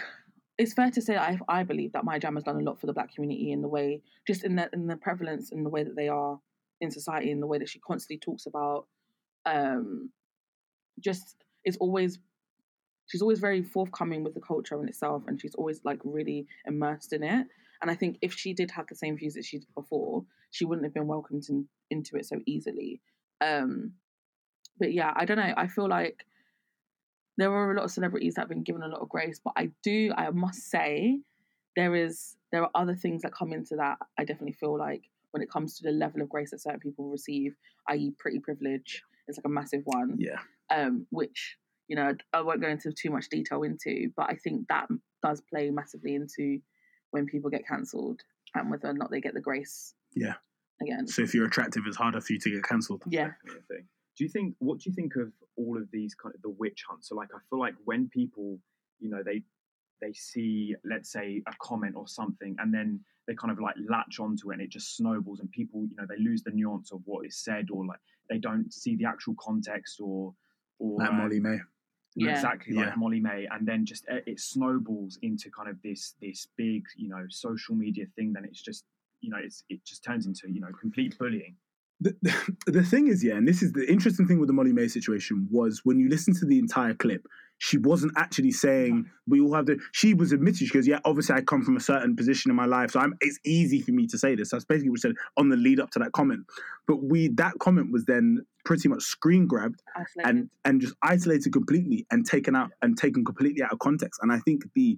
it's 0.59 0.75
fair 0.75 0.91
to 0.91 1.01
say 1.01 1.17
I, 1.17 1.39
I 1.49 1.63
believe 1.63 1.93
that 1.93 2.05
Maya 2.05 2.19
Jama 2.21 2.37
has 2.37 2.45
done 2.45 2.57
a 2.57 2.61
lot 2.61 2.79
for 2.79 2.87
the 2.87 2.93
black 2.93 3.15
community 3.15 3.51
in 3.51 3.63
the 3.63 3.69
way 3.69 4.03
just 4.27 4.45
in 4.45 4.57
the 4.57 4.69
in 4.75 4.87
the 4.89 4.97
prevalence 4.97 5.53
in 5.53 5.65
the 5.65 5.71
way 5.71 5.85
that 5.85 5.97
they 5.97 6.09
are 6.09 6.39
in 6.81 6.91
society 6.91 7.31
in 7.31 7.41
the 7.41 7.47
way 7.47 7.59
that 7.59 7.69
she 7.69 7.79
constantly 7.81 8.19
talks 8.19 8.47
about 8.47 8.87
um 9.47 10.11
just 10.99 11.37
it's 11.65 11.77
always 11.79 12.19
she's 13.07 13.23
always 13.23 13.41
very 13.41 13.63
forthcoming 13.63 14.23
with 14.23 14.35
the 14.35 14.41
culture 14.41 14.81
in 14.81 14.89
itself 14.89 15.23
and 15.27 15.41
she's 15.41 15.55
always 15.55 15.81
like 15.85 16.01
really 16.05 16.47
immersed 16.67 17.13
in 17.13 17.23
it. 17.23 17.47
And 17.83 17.91
i 17.91 17.95
think 17.95 18.19
if 18.23 18.33
she 18.35 18.53
did 18.53 18.71
have 18.71 18.87
the 18.89 18.95
same 18.95 19.17
views 19.17 19.35
that 19.35 19.45
she 19.45 19.59
did 19.59 19.75
before 19.75 20.25
she 20.51 20.65
wouldn't 20.65 20.85
have 20.85 20.95
been 20.95 21.07
welcomed 21.07 21.45
in, 21.49 21.69
into 21.91 22.17
it 22.17 22.27
so 22.27 22.37
easily. 22.47 23.01
Um 23.41 23.93
but 24.79 24.93
yeah 24.93 25.13
i 25.15 25.25
don't 25.25 25.37
know 25.37 25.55
i 25.57 25.69
feel 25.69 25.89
like 25.89 26.25
there 27.37 27.53
are 27.53 27.73
a 27.73 27.77
lot 27.77 27.85
of 27.85 27.91
celebrities 27.91 28.35
that 28.35 28.43
have 28.43 28.49
been 28.49 28.65
given 28.65 28.83
a 28.83 28.89
lot 28.89 29.01
of 29.01 29.09
grace 29.09 29.41
but 29.43 29.53
i 29.57 29.71
do 29.83 30.13
i 30.17 30.31
must 30.31 30.71
say 30.71 31.21
there 31.77 31.95
is 31.95 32.37
there 32.51 32.63
are 32.63 32.71
other 32.75 32.95
things 32.97 33.23
that 33.23 33.33
come 33.33 33.53
into 33.53 33.77
that 33.77 33.99
i 34.19 34.25
definitely 34.25 34.53
feel 34.53 34.77
like 34.77 35.05
when 35.33 35.43
it 35.43 35.51
comes 35.51 35.77
to 35.77 35.83
the 35.85 35.91
level 35.93 36.21
of 36.23 36.29
grace 36.29 36.51
that 36.51 36.61
certain 36.61 36.81
people 36.81 37.09
receive 37.11 37.55
i.e 37.89 38.13
pretty 38.19 38.39
privilege 38.41 39.03
is 39.29 39.37
like 39.39 39.45
a 39.45 39.49
massive 39.49 39.83
one 39.85 40.17
Yeah. 40.19 40.41
um, 40.75 41.07
which 41.11 41.57
you 41.89 41.97
know 41.97 42.13
I 42.33 42.41
won't 42.43 42.61
go 42.61 42.69
into 42.69 42.93
too 42.93 43.11
much 43.11 43.29
detail 43.29 43.63
into, 43.65 44.11
but 44.17 44.27
I 44.31 44.37
think 44.37 44.69
that 44.69 44.87
does 45.23 45.41
play 45.51 45.71
massively 45.71 46.15
into 46.15 46.61
when 47.11 47.27
people 47.27 47.51
get 47.51 47.67
cancelled 47.67 48.21
and 48.55 48.71
whether 48.71 48.89
or 48.89 48.95
not 48.95 49.11
they 49.11 49.21
get 49.21 49.35
the 49.35 49.41
grace. 49.41 49.95
Yeah. 50.15 50.35
Again, 50.83 51.07
So 51.09 51.23
if 51.23 51.35
you're 51.35 51.47
attractive, 51.47 51.83
it's 51.87 51.97
harder 51.97 52.21
for 52.21 52.33
you 52.33 52.39
to 52.41 52.51
get 52.51 52.63
cancelled. 52.65 53.03
yeah, 53.09 53.31
definitely 53.45 53.61
a 53.69 53.75
thing. 53.75 53.89
Do 54.17 54.25
you 54.25 54.31
think? 54.31 54.55
What 54.61 54.79
do 54.79 54.89
you 54.91 54.95
think 54.95 55.17
of 55.17 55.33
all 55.57 55.77
of 55.77 55.89
these 55.93 56.15
kind 56.15 56.35
of 56.35 56.41
the 56.43 56.51
witch 56.51 56.85
hunts? 56.89 57.09
So, 57.09 57.15
like, 57.17 57.29
I 57.35 57.39
feel 57.51 57.59
like 57.59 57.75
when 57.85 58.09
people, 58.09 58.59
you 58.99 59.11
know, 59.11 59.23
they 59.25 59.43
they 60.01 60.13
see, 60.13 60.75
let's 60.85 61.13
say, 61.13 61.43
a 61.47 61.53
comment 61.61 61.95
or 61.97 62.09
something, 62.09 62.57
and 62.59 62.73
then 62.73 63.01
they 63.27 63.35
kind 63.35 63.53
of 63.53 63.61
like 63.61 63.75
latch 63.89 64.19
onto 64.19 64.51
it, 64.51 64.55
and 64.55 64.63
it 64.63 64.71
just 64.71 64.97
snowballs, 64.97 65.41
and 65.41 65.51
people, 65.53 65.87
you 65.91 65.97
know, 65.97 66.07
they 66.09 66.23
lose 66.23 66.43
the 66.43 66.51
nuance 66.51 66.93
of 66.93 67.01
what 67.05 67.27
is 67.27 67.37
said, 67.43 67.69
or 67.73 67.87
like 67.87 68.01
they 68.29 68.39
don't 68.39 68.73
see 68.73 68.97
the 68.97 69.05
actual 69.05 69.35
context, 69.39 70.01
or 70.01 70.35
or 70.79 70.99
Like 70.99 71.11
um, 71.11 71.19
Molly-Mae. 71.19 71.59
Yeah. 72.17 72.33
exactly 72.33 72.75
Yeah. 72.75 72.87
like 72.87 72.97
Molly-Mae, 72.97 73.47
and 73.51 73.67
then 73.67 73.85
just 73.87 74.05
uh, 74.11 74.17
it 74.27 74.41
snowballs 74.41 75.19
into 75.23 75.51
kind 75.51 75.69
of 75.69 75.77
this 75.83 76.15
this 76.21 76.49
big, 76.57 76.83
you 76.97 77.09
know, 77.09 77.25
social 77.29 77.75
media 77.75 78.07
thing. 78.17 78.33
Then 78.33 78.45
it's 78.45 78.63
just, 78.63 78.85
you 79.21 79.31
know, 79.31 79.39
it's 79.43 79.65
it 79.69 79.85
just 79.85 80.03
turns 80.03 80.27
into 80.27 80.51
you 80.51 80.61
know 80.61 80.73
complete 80.81 81.17
bullying. 81.19 81.57
the, 82.01 82.15
the 82.67 82.83
thing 82.83 83.09
is, 83.09 83.23
yeah, 83.23 83.35
and 83.35 83.47
this 83.47 83.63
is 83.63 83.73
the 83.73 83.89
interesting 83.91 84.27
thing 84.27 84.41
with 84.41 84.47
the 84.47 84.55
Molly-Mae 84.55 84.89
situation 84.89 85.47
was 85.51 85.83
when 85.85 85.99
you 86.01 86.09
listen 86.09 86.35
to 86.35 86.47
the 86.47 86.59
entire 86.59 86.95
clip, 86.95 87.27
she 87.63 87.77
wasn't 87.77 88.11
actually 88.17 88.51
saying 88.51 89.05
we 89.29 89.39
all 89.39 89.53
have 89.55 89.67
to. 89.67 89.79
She 89.93 90.15
was 90.15 90.33
admitting 90.33 90.67
she 90.67 90.73
goes, 90.73 90.87
yeah, 90.87 90.99
obviously 91.05 91.35
I 91.37 91.43
come 91.43 91.63
from 91.63 91.77
a 91.77 91.81
certain 91.81 92.17
position 92.17 92.51
in 92.51 92.57
my 92.57 92.65
life, 92.65 92.93
so 92.93 93.01
I'm, 93.01 93.13
it's 93.21 93.39
easy 93.45 93.83
for 93.83 93.93
me 93.93 94.07
to 94.07 94.17
say 94.17 94.35
this. 94.35 94.51
That's 94.51 94.65
basically 94.65 94.89
what 94.89 95.01
she 95.01 95.09
said 95.09 95.17
on 95.37 95.51
the 95.51 95.57
lead 95.57 95.79
up 95.79 95.91
to 95.91 95.99
that 95.99 96.13
comment. 96.13 96.41
But 96.89 97.03
we 97.03 97.29
that 97.35 97.53
comment 97.61 97.93
was 97.93 98.07
then 98.07 98.47
pretty 98.65 98.89
much 98.89 99.03
screen 99.03 99.47
grabbed 99.47 99.83
isolated. 99.95 100.29
and 100.31 100.51
and 100.65 100.81
just 100.81 100.95
isolated 101.03 101.53
completely 101.53 102.07
and 102.11 102.25
taken 102.25 102.57
out 102.57 102.71
and 102.81 102.97
taken 102.97 103.27
completely 103.27 103.63
out 103.63 103.73
of 103.75 103.79
context. 103.79 104.21
And 104.23 104.33
I 104.33 104.39
think 104.39 104.63
the 104.75 104.97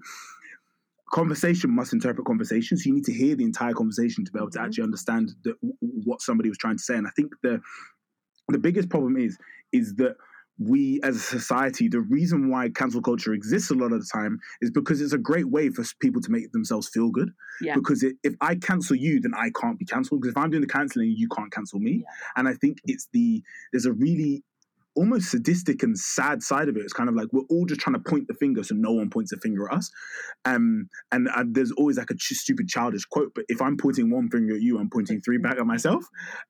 conversation 1.13 1.71
must 1.75 1.93
interpret 1.93 2.27
conversation. 2.27 2.77
So 2.77 2.87
you 2.87 2.95
need 2.95 3.05
to 3.07 3.13
hear 3.13 3.35
the 3.35 3.45
entire 3.45 3.75
conversation 3.75 4.25
to 4.25 4.31
be 4.33 4.39
able 4.39 4.51
to 4.51 4.59
Mhm. 4.61 4.65
actually 4.67 4.85
understand 4.85 5.33
the, 5.43 5.55
what 5.81 6.23
somebody 6.23 6.49
was 6.49 6.59
trying 6.59 6.77
to 6.77 6.83
say. 6.83 6.97
And 6.97 7.09
I 7.09 7.11
think 7.17 7.33
the 7.43 7.61
the 8.49 8.59
biggest 8.59 8.89
problem 8.89 9.17
is 9.17 9.37
is 9.73 9.95
that 9.97 10.17
we 10.69 11.01
as 11.03 11.17
a 11.17 11.21
society, 11.21 11.89
the 11.89 12.01
reason 12.01 12.51
why 12.51 12.69
cancel 12.69 13.03
culture 13.03 13.33
exists 13.33 13.71
a 13.71 13.75
lot 13.75 13.93
of 13.93 14.01
the 14.01 14.09
time 14.13 14.39
is 14.61 14.71
because 14.71 15.01
it's 15.01 15.13
a 15.13 15.19
great 15.19 15.49
way 15.49 15.71
for 15.71 15.85
people 16.01 16.21
to 16.23 16.31
make 16.31 16.53
themselves 16.53 16.89
feel 16.89 17.11
good. 17.11 17.31
Yeah. 17.61 17.75
Because 17.75 18.03
it, 18.03 18.17
if 18.23 18.35
I 18.41 18.55
cancel 18.57 18.97
you, 18.97 19.21
then 19.21 19.33
I 19.35 19.51
can't 19.61 19.79
be 19.79 19.85
cancelled. 19.85 20.21
Because 20.21 20.33
if 20.33 20.39
I'm 20.39 20.51
doing 20.51 20.63
the 20.63 20.67
cancelling, 20.67 21.15
you 21.17 21.29
can't 21.29 21.53
cancel 21.53 21.81
me. 21.81 22.03
Yeah. 22.03 22.33
And 22.37 22.49
I 22.49 22.55
think 22.55 22.79
it's 22.85 23.09
the 23.13 23.43
there's 23.73 23.87
a 23.87 23.93
really 23.93 24.45
almost 24.95 25.31
sadistic 25.31 25.83
and 25.83 25.99
sad 25.99 26.43
side 26.43 26.69
of 26.69 26.77
it. 26.77 26.81
It's 26.81 26.93
kind 26.93 27.09
of 27.09 27.15
like 27.15 27.29
we're 27.33 27.47
all 27.51 27.65
just 27.65 27.81
trying 27.81 27.95
to 27.95 28.11
point 28.11 28.29
the 28.29 28.35
finger 28.35 28.63
so 28.63 28.75
no 28.75 28.93
one 28.93 29.11
points 29.11 29.33
a 29.33 29.39
finger 29.39 29.69
at 29.71 29.79
us. 29.79 29.91
Um, 30.45 30.89
and 31.11 31.29
uh, 31.29 31.45
there's 31.47 31.73
always 31.73 31.99
like 31.99 32.11
a 32.11 32.15
ch- 32.15 32.35
stupid 32.35 32.69
childish 32.69 33.05
quote, 33.07 33.33
but 33.35 33.45
if 33.49 33.63
I'm 33.63 33.77
pointing 33.77 34.11
one 34.11 34.29
finger 34.29 34.55
at 34.55 34.61
you, 34.61 34.79
I'm 34.79 34.91
pointing 34.91 35.21
three 35.21 35.39
back 35.39 35.59
at 35.59 35.67
myself. 35.67 36.05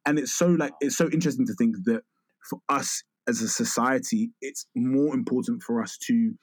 And 0.06 0.18
it's 0.18 0.32
so 0.32 0.48
like 0.48 0.72
it's 0.80 0.96
so 0.96 1.08
interesting 1.10 1.46
to 1.46 1.54
think 1.54 1.76
that 1.84 2.02
for 2.48 2.58
us 2.68 3.02
as 3.28 3.40
a 3.40 3.48
society, 3.48 4.30
it's 4.40 4.66
more 4.74 5.14
important 5.14 5.62
for 5.62 5.82
us 5.82 5.96
to 6.06 6.34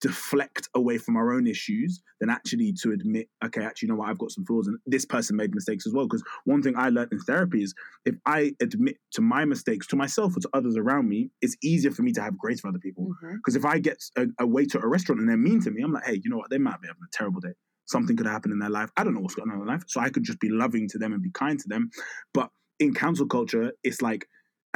deflect 0.00 0.68
away 0.74 0.96
from 0.98 1.16
our 1.16 1.32
own 1.32 1.46
issues 1.46 2.00
than 2.20 2.30
actually 2.30 2.72
to 2.72 2.92
admit, 2.92 3.28
okay, 3.44 3.64
actually, 3.64 3.86
you 3.86 3.92
know 3.92 3.98
what, 3.98 4.08
I've 4.08 4.18
got 4.18 4.30
some 4.30 4.44
flaws 4.44 4.68
and 4.68 4.78
this 4.86 5.04
person 5.04 5.36
made 5.36 5.54
mistakes 5.54 5.86
as 5.86 5.92
well. 5.92 6.06
Because 6.06 6.22
one 6.44 6.62
thing 6.62 6.74
I 6.76 6.88
learned 6.88 7.12
in 7.12 7.18
therapy 7.20 7.62
is 7.62 7.74
if 8.04 8.14
I 8.26 8.52
admit 8.60 8.96
to 9.12 9.20
my 9.20 9.44
mistakes 9.44 9.86
to 9.88 9.96
myself 9.96 10.36
or 10.36 10.40
to 10.40 10.48
others 10.52 10.76
around 10.76 11.08
me, 11.08 11.30
it's 11.42 11.56
easier 11.62 11.90
for 11.90 12.02
me 12.02 12.12
to 12.12 12.22
have 12.22 12.38
grace 12.38 12.60
for 12.60 12.68
other 12.68 12.78
people. 12.78 13.06
Mm-hmm. 13.06 13.36
Because 13.36 13.56
if 13.56 13.64
I 13.64 13.78
get 13.78 14.02
a, 14.16 14.26
a 14.38 14.46
waiter 14.46 14.78
at 14.78 14.84
a 14.84 14.88
restaurant 14.88 15.20
and 15.20 15.28
they're 15.28 15.36
mean 15.36 15.60
to 15.62 15.70
me, 15.70 15.82
I'm 15.82 15.92
like, 15.92 16.06
hey, 16.06 16.20
you 16.22 16.30
know 16.30 16.36
what, 16.36 16.50
they 16.50 16.58
might 16.58 16.80
be 16.80 16.88
having 16.88 17.02
a 17.02 17.16
terrible 17.16 17.40
day. 17.40 17.54
Something 17.86 18.16
could 18.16 18.26
happen 18.26 18.52
in 18.52 18.58
their 18.58 18.70
life. 18.70 18.90
I 18.96 19.02
don't 19.02 19.14
know 19.14 19.20
what's 19.20 19.34
going 19.34 19.50
on 19.50 19.60
in 19.60 19.66
their 19.66 19.74
life. 19.74 19.84
So 19.88 20.00
I 20.00 20.10
could 20.10 20.22
just 20.22 20.40
be 20.40 20.50
loving 20.50 20.88
to 20.90 20.98
them 20.98 21.12
and 21.12 21.22
be 21.22 21.30
kind 21.30 21.58
to 21.58 21.68
them. 21.68 21.90
But 22.34 22.50
in 22.78 22.94
cancel 22.94 23.26
culture, 23.26 23.72
it's 23.82 24.02
like 24.02 24.28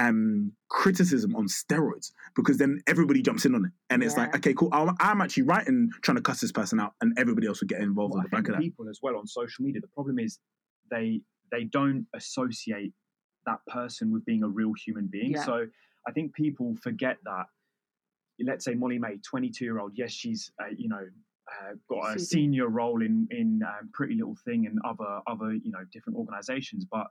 um 0.03 0.53
criticism 0.69 1.37
on 1.37 1.47
steroids 1.47 2.13
because 2.35 2.57
then 2.59 2.81
everybody 2.87 3.23
jumps 3.23 3.45
in 3.45 3.55
on 3.55 3.65
it 3.67 3.73
and 3.91 4.03
it's 4.03 4.17
like 4.17 4.35
okay 4.35 4.55
cool 4.55 4.69
I'm, 4.73 4.97
I'm 5.01 5.21
actually 5.21 5.45
right 5.45 5.67
in 5.67 5.91
trying 6.03 6.17
to 6.17 6.23
cuss 6.23 6.41
this 6.41 6.53
person 6.53 6.81
out 6.81 6.95
and 7.01 7.17
everybody 7.19 7.47
else 7.47 7.61
will 7.61 7.69
get 7.69 7.81
involved 7.81 8.15
Well, 8.15 8.21
on 8.21 8.27
I 8.27 8.29
the 8.29 8.31
back 8.31 8.39
think 8.39 8.49
of 8.49 8.55
that 8.55 8.63
people 8.63 8.89
as 8.89 9.01
well 9.03 9.17
on 9.17 9.27
social 9.27 9.65
media. 9.65 9.81
The 9.81 9.89
problem 9.89 10.19
is 10.19 10.39
they 10.91 11.21
they 11.51 11.65
don't 11.65 12.07
associate 12.15 12.93
that 13.47 13.59
person 13.67 14.13
with 14.13 14.25
being 14.25 14.43
a 14.43 14.49
real 14.49 14.73
human 14.73 15.09
being. 15.11 15.33
Yeah. 15.33 15.45
So 15.45 15.67
I 16.09 16.13
think 16.13 16.35
people 16.35 16.75
forget 16.83 17.19
that. 17.25 17.47
Let's 18.45 18.65
say 18.65 18.75
Molly-Mae, 18.75 19.19
twenty 19.29 19.51
two 19.51 19.65
year 19.65 19.79
old. 19.79 19.93
Yes, 19.95 20.11
she's 20.13 20.51
uh, 20.61 20.67
you 20.77 20.89
know 20.89 21.05
uh, 21.51 21.75
got 21.89 22.17
a 22.17 22.19
senior 22.19 22.69
role 22.69 23.03
in 23.03 23.29
in 23.31 23.61
um, 23.67 23.91
Pretty 23.93 24.15
Little 24.15 24.37
Thing 24.45 24.67
and 24.67 24.79
other 24.85 25.21
other 25.27 25.53
you 25.53 25.71
know 25.71 25.85
different 25.93 26.19
organisations, 26.19 26.87
but 26.91 27.07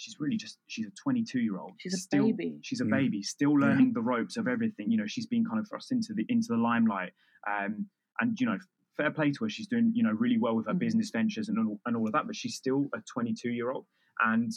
she's 0.00 0.16
really 0.18 0.36
just 0.36 0.58
she's 0.66 0.86
a 0.86 0.90
22 1.02 1.40
year 1.40 1.58
old 1.58 1.72
She's 1.78 1.94
a 1.94 1.98
still, 1.98 2.26
baby. 2.32 2.58
she's 2.62 2.80
a 2.80 2.84
Mm. 2.84 2.90
baby 2.90 3.22
still 3.22 3.52
Yeah. 3.52 3.66
learning 3.66 3.92
the 3.92 4.00
ropes 4.00 4.36
of 4.38 4.48
everything 4.48 4.90
you 4.90 4.96
know 4.96 5.06
she's 5.06 5.26
been 5.26 5.44
kind 5.44 5.58
of 5.60 5.68
thrust 5.68 5.92
into 5.92 6.14
the 6.14 6.24
into 6.28 6.48
the 6.48 6.56
limelight 6.56 7.12
um 7.46 7.86
and 8.20 8.38
you 8.40 8.46
know 8.46 8.58
fair 8.96 9.10
play 9.10 9.30
to 9.30 9.44
her 9.44 9.50
she's 9.50 9.66
doing 9.68 9.92
you 9.94 10.02
know 10.02 10.12
really 10.12 10.38
well 10.38 10.56
with 10.56 10.66
her 10.66 10.72
Mhm. 10.74 10.78
business 10.86 11.10
ventures 11.10 11.48
and 11.50 11.58
all, 11.58 11.80
and 11.86 11.96
all 11.96 12.06
of 12.06 12.12
that 12.12 12.26
but 12.26 12.34
she's 12.34 12.56
still 12.56 12.88
a 12.94 13.00
22 13.12 13.50
year 13.50 13.70
old 13.72 13.86
and 14.24 14.50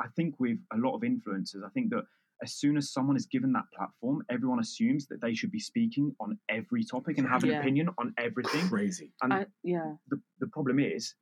i 0.00 0.06
think 0.16 0.38
with 0.38 0.58
a 0.72 0.76
lot 0.78 0.94
of 0.94 1.02
influencers 1.02 1.64
i 1.64 1.68
think 1.70 1.90
that 1.90 2.04
as 2.42 2.52
soon 2.54 2.76
as 2.76 2.92
someone 2.92 3.16
is 3.16 3.26
given 3.26 3.52
that 3.52 3.64
platform 3.76 4.22
everyone 4.30 4.60
assumes 4.60 5.06
that 5.08 5.20
they 5.20 5.34
should 5.34 5.50
be 5.52 5.60
speaking 5.60 6.14
on 6.20 6.38
every 6.48 6.84
topic 6.84 7.18
and 7.18 7.26
have 7.28 7.42
an 7.44 7.50
Yeah. 7.50 7.60
opinion 7.60 7.88
on 7.98 8.12
everything 8.18 8.68
crazy 8.68 9.12
and 9.22 9.32
I, 9.32 9.46
yeah. 9.62 9.96
the, 10.08 10.20
the 10.40 10.48
problem 10.48 10.78
is 10.78 11.14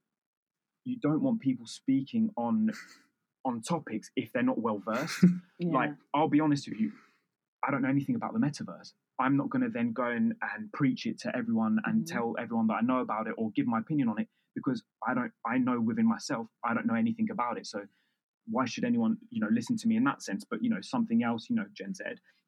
you 0.84 0.98
don't 1.00 1.22
want 1.22 1.40
people 1.40 1.66
speaking 1.66 2.30
on 2.36 2.70
on 3.44 3.60
topics 3.62 4.10
if 4.16 4.32
they're 4.32 4.42
not 4.42 4.58
well 4.60 4.80
versed. 4.84 5.24
Yeah. 5.58 5.74
like 5.74 5.90
i'll 6.14 6.28
be 6.28 6.40
honest 6.40 6.68
with 6.68 6.80
you 6.80 6.90
i 7.64 7.70
don't 7.70 7.82
know 7.82 7.88
anything 7.88 8.16
about 8.16 8.32
the 8.32 8.40
metaverse. 8.40 8.92
I'm 9.20 9.36
not 9.36 9.48
going 9.50 9.62
to 9.62 9.68
then 9.68 9.92
go 9.92 10.06
and, 10.06 10.34
and 10.54 10.72
preach 10.72 11.06
it 11.06 11.20
to 11.20 11.36
everyone 11.36 11.78
and 11.84 12.02
Mhm. 12.02 12.06
tell 12.12 12.34
everyone 12.38 12.66
that 12.68 12.74
i 12.74 12.80
know 12.80 12.98
about 13.00 13.26
it 13.28 13.34
or 13.38 13.50
give 13.52 13.66
my 13.68 13.78
opinion 13.78 14.08
on 14.08 14.18
it 14.20 14.28
because 14.56 14.82
i 15.06 15.14
don't 15.14 15.32
i 15.46 15.58
know 15.58 15.80
within 15.80 16.08
myself 16.08 16.46
i 16.64 16.74
don't 16.74 16.86
know 16.86 16.94
anything 17.04 17.28
about 17.30 17.58
it. 17.58 17.66
So 17.66 17.80
why 18.48 18.64
should 18.64 18.84
anyone 18.84 19.18
you 19.30 19.40
know 19.40 19.48
listen 19.52 19.76
to 19.76 19.86
me 19.86 19.96
in 19.96 20.04
that 20.04 20.20
sense? 20.28 20.44
But 20.50 20.58
you 20.64 20.70
know 20.70 20.80
something 20.80 21.22
else 21.22 21.46
you 21.48 21.54
know 21.54 21.66
gen 21.78 21.94
z 21.94 22.02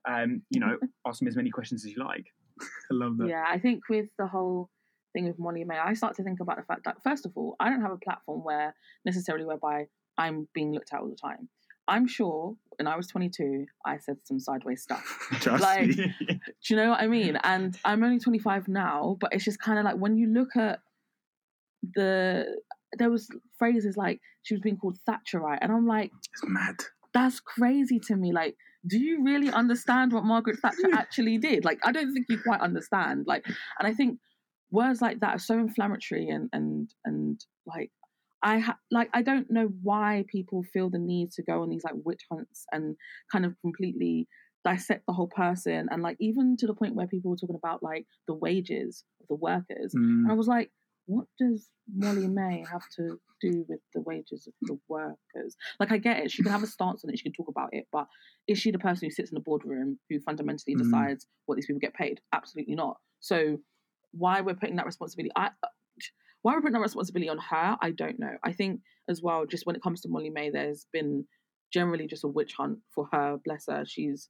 um 0.09 0.43
you 0.51 0.59
know 0.59 0.77
ask 1.07 1.23
me 1.23 1.29
as 1.29 1.37
many 1.37 1.51
questions 1.51 1.85
as 1.85 1.93
you 1.93 2.03
like. 2.03 2.27
I 2.61 2.95
love 3.03 3.17
that. 3.19 3.29
Yeah, 3.29 3.45
I 3.49 3.59
think 3.61 3.83
with 3.89 4.09
the 4.19 4.27
whole 4.27 4.71
thing 5.13 5.27
with 5.27 5.39
Molly-Mae, 5.39 5.79
I 5.79 5.93
start 5.95 6.17
to 6.17 6.25
think 6.25 6.41
about 6.41 6.57
the 6.57 6.65
fact 6.65 6.83
that 6.87 6.97
first 7.05 7.25
of 7.27 7.33
all, 7.37 7.55
I 7.61 7.71
don't 7.71 7.81
have 7.83 7.93
a 7.93 7.99
platform 7.99 8.43
where 8.43 8.75
necessarily 9.05 9.45
whereby 9.45 9.87
I'm 10.19 10.49
being 10.55 10.73
looked 10.73 10.93
at 10.93 11.01
all 11.01 11.09
the 11.09 11.17
time. 11.17 11.49
I'm 11.87 12.07
sure 12.09 12.57
when 12.79 12.87
I 12.87 12.97
was 12.97 13.07
22, 13.09 13.67
I 13.85 13.99
said 13.99 14.17
some 14.25 14.41
sideways 14.41 14.83
stuff. 14.83 15.29
Like-. 15.47 15.91
Do 15.95 16.09
you 16.69 16.77
know 16.77 16.91
what 16.91 17.01
I 17.01 17.07
mean? 17.07 17.37
And 17.45 17.79
I'm 17.85 18.03
only 18.03 18.19
25 18.19 18.69
now, 18.69 19.17
but 19.21 19.33
it's 19.33 19.45
just 19.45 19.61
kind 19.61 19.79
of 19.79 19.85
like 19.85 19.97
when 19.97 20.17
you 20.17 20.29
look 20.29 20.57
at 20.57 20.81
the 21.95 22.47
there 22.97 23.11
was 23.11 23.29
phrases 23.59 23.97
like 23.97 24.21
she 24.43 24.55
was 24.55 24.61
being 24.63 24.77
called 24.77 24.99
Thatcherite, 25.07 25.59
and 25.61 25.71
I'm 25.71 25.87
like, 25.87 26.11
it's 26.33 26.43
mad 26.45 26.77
that's 27.15 27.41
crazy 27.41 27.99
to 28.01 28.17
me. 28.17 28.33
Like, 28.33 28.57
do 28.87 28.99
you 28.99 29.25
really 29.25 29.51
understand 29.51 30.13
what 30.13 30.25
Margaret 30.25 30.59
Thatcher 30.59 30.89
actually 30.93 31.39
did? 31.39 31.65
Like, 31.65 31.79
I 31.85 31.93
don't 31.93 32.13
think 32.13 32.27
you 32.29 32.39
quite 32.45 32.61
understand. 32.61 33.25
Like, 33.27 33.47
and 33.47 33.89
I 33.89 33.95
think 33.95 34.19
words 34.71 35.01
like 35.01 35.21
that 35.21 35.37
are 35.37 35.39
so 35.39 35.55
inflammatory 35.55 36.29
and 36.29 36.51
and 36.53 36.91
and 37.05 37.41
like 37.65 37.93
I 38.45 38.59
ha- 38.61 38.79
like 38.91 39.11
I 39.15 39.23
don't 39.23 39.51
know 39.51 39.69
why 39.83 40.25
people 40.29 40.63
feel 40.63 40.91
the 40.91 40.99
need 40.99 41.33
to 41.33 41.43
go 41.43 41.63
on 41.63 41.71
these 41.71 41.85
like 41.85 41.95
witch 42.05 42.23
hunts 42.31 42.67
and 42.73 42.97
kind 43.33 43.45
of 43.47 43.59
completely 43.61 44.29
dissect 44.65 45.05
the 45.07 45.13
whole 45.13 45.29
person 45.29 45.89
and 45.91 46.03
like 46.03 46.17
even 46.21 46.57
to 46.59 46.67
the 46.67 46.75
point 46.75 46.95
where 46.95 47.07
people 47.07 47.31
were 47.31 47.37
talking 47.37 47.57
about 47.57 47.83
like 47.83 48.07
the 48.27 48.35
wages 48.35 49.05
of 49.21 49.27
the 49.29 49.35
workers 49.35 49.95
Mm, 49.95 50.25
and 50.25 50.33
I 50.33 50.35
was 50.35 50.47
like, 50.49 50.71
what 51.07 51.27
does 51.39 51.69
Molly-Mae 51.95 52.65
have 52.71 52.89
to 52.97 53.21
do 53.43 53.67
with 53.69 53.81
the 53.95 54.01
wages 54.01 54.47
of 54.47 54.55
the 54.63 54.79
workers? 54.89 55.55
Like, 55.79 55.93
I 55.93 55.99
get 55.99 56.19
it. 56.25 56.31
She 56.31 56.43
can 56.43 56.51
have 56.53 56.63
a 56.63 56.67
stance 56.67 57.05
on 57.05 57.11
it. 57.11 57.19
She 57.19 57.25
can 57.25 57.35
talk 57.35 57.49
about 57.49 57.71
it. 57.73 57.87
But 57.93 58.07
is 58.49 58.59
she 58.59 58.71
the 58.71 58.79
person 58.79 59.07
who 59.07 59.11
sits 59.11 59.31
in 59.31 59.35
the 59.35 59.43
boardroom 59.43 59.99
who 60.09 60.19
fundamentally 60.21 60.75
Mm. 60.75 60.79
decides 60.79 61.27
what 61.45 61.57
these 61.57 61.67
people 61.67 61.81
get 61.81 61.93
paid? 61.93 62.23
Absolutely 62.33 62.75
not. 62.75 62.97
So, 63.21 63.59
why 64.13 64.41
we're 64.41 64.55
putting 64.55 64.77
that 64.77 64.87
responsibility, 64.87 65.33
I, 65.37 65.51
why 66.45 66.53
we're 66.53 66.61
putting 66.61 66.75
that 66.75 66.81
responsibility 66.81 67.31
on 67.31 67.39
her, 67.39 67.79
I 67.81 67.91
don't 67.91 68.19
know. 68.19 68.37
I 68.45 68.53
think 68.53 68.83
as 69.09 69.23
well, 69.23 69.47
just 69.47 69.65
when 69.65 69.77
it 69.77 69.83
comes 69.83 70.03
to 70.03 70.11
Molly-Mae, 70.11 70.51
there's 70.51 70.87
been 70.93 71.25
generally 71.73 72.07
just 72.07 72.23
a 72.23 72.29
witch 72.29 72.53
hunt 72.53 72.81
for 72.95 73.09
her. 73.13 73.39
Bless 73.43 73.65
her. 73.67 73.85
She's, 73.87 74.29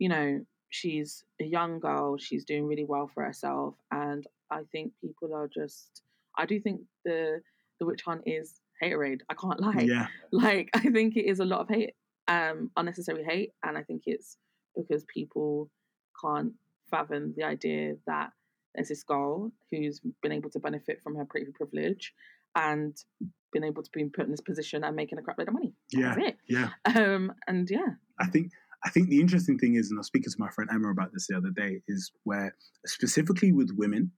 you 0.00 0.08
know, 0.08 0.40
she's 0.70 1.22
a 1.40 1.44
young 1.44 1.78
girl. 1.78 2.16
She's 2.18 2.44
doing 2.44 2.66
really 2.66 2.84
well 2.84 3.08
for 3.14 3.22
herself, 3.22 3.74
and 3.92 4.26
I 4.50 4.62
think 4.72 4.92
people 5.00 5.32
are 5.34 5.48
just. 5.48 6.02
I 6.36 6.46
do 6.46 6.58
think 6.58 6.80
the 7.04 7.40
the 7.78 7.86
witch 7.86 8.02
hunt 8.04 8.22
is 8.26 8.60
haterade. 8.82 9.20
I 9.30 9.34
can't 9.34 9.60
lie. 9.60 9.82
yeah 9.82 10.08
Like 10.32 10.70
I 10.74 10.80
think 10.80 11.14
it 11.16 11.26
is 11.26 11.38
a 11.38 11.44
lot 11.44 11.60
of 11.60 11.68
hate, 11.68 11.94
um, 12.26 12.72
unnecessary 12.76 13.22
hate, 13.22 13.52
and 13.64 13.78
I 13.78 13.84
think 13.84 14.02
it's 14.06 14.36
because 14.76 15.04
people 15.04 15.70
can't 16.20 16.54
fathom 16.90 17.34
the 17.36 17.44
idea 17.44 17.94
that 18.08 18.30
there's 18.76 18.88
this 18.88 19.02
girl 19.02 19.50
who's 19.70 20.00
been 20.22 20.32
able 20.32 20.50
to 20.50 20.60
benefit 20.60 21.00
from 21.02 21.16
her 21.16 21.24
pretty 21.24 21.50
privilege 21.52 22.12
and 22.54 22.96
been 23.52 23.64
able 23.64 23.82
to 23.82 23.90
be 23.92 24.04
put 24.04 24.24
in 24.26 24.30
this 24.30 24.40
position 24.40 24.84
and 24.84 24.94
making 24.96 25.18
a 25.18 25.22
crap 25.22 25.38
load 25.38 25.48
of 25.48 25.54
money. 25.54 25.72
yeah 25.92 26.14
That's 26.14 26.28
it. 26.28 26.36
yeah 26.48 26.68
Um, 26.94 27.32
and 27.48 27.68
yeah, 27.70 27.88
I 28.20 28.26
think 28.26 28.52
I 28.84 28.90
think 28.90 29.08
the 29.08 29.20
interesting 29.20 29.58
thing 29.58 29.74
is, 29.74 29.90
and 29.90 29.98
I 29.98 30.00
was 30.00 30.06
speaking 30.06 30.30
to 30.30 30.36
my 30.38 30.50
friend 30.50 30.70
Emma 30.72 30.90
about 30.90 31.10
this 31.12 31.26
the 31.26 31.36
other 31.36 31.50
day, 31.50 31.80
is 31.88 32.12
where 32.24 32.54
specifically 32.84 33.50
with 33.50 33.70
women, 33.76 34.12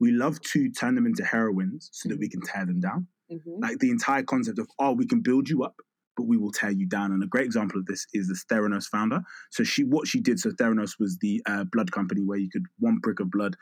we 0.00 0.12
love 0.12 0.40
to 0.52 0.70
turn 0.70 0.94
them 0.94 1.04
into 1.06 1.24
heroines 1.24 1.90
so 1.92 2.08
that 2.08 2.18
we 2.18 2.28
can 2.28 2.40
tear 2.40 2.64
them 2.64 2.80
down. 2.80 3.06
mhm, 3.30 3.60
Like 3.60 3.78
the 3.80 3.90
entire 3.90 4.22
concept 4.22 4.58
of, 4.60 4.68
oh, 4.78 4.92
we 4.92 5.06
can 5.06 5.20
build 5.20 5.48
you 5.48 5.62
up, 5.64 5.74
but 6.16 6.24
we 6.24 6.36
will 6.38 6.52
tear 6.52 6.70
you 6.70 6.86
down. 6.86 7.12
And 7.12 7.22
a 7.22 7.26
great 7.26 7.44
example 7.44 7.78
of 7.78 7.86
this 7.86 8.06
is 8.14 8.28
the 8.28 8.38
Theranos 8.54 8.86
founder. 8.86 9.20
So 9.50 9.62
she, 9.64 9.82
what 9.84 10.06
she 10.06 10.20
did, 10.20 10.38
so 10.40 10.50
Theranos 10.52 10.92
was 10.98 11.18
the 11.20 11.42
uh, 11.46 11.64
blood 11.64 11.90
company 11.92 12.22
where 12.22 12.38
you 12.38 12.48
could 12.50 12.64
one 12.78 13.00
prick 13.02 13.20
of 13.20 13.30
blood. 13.30 13.56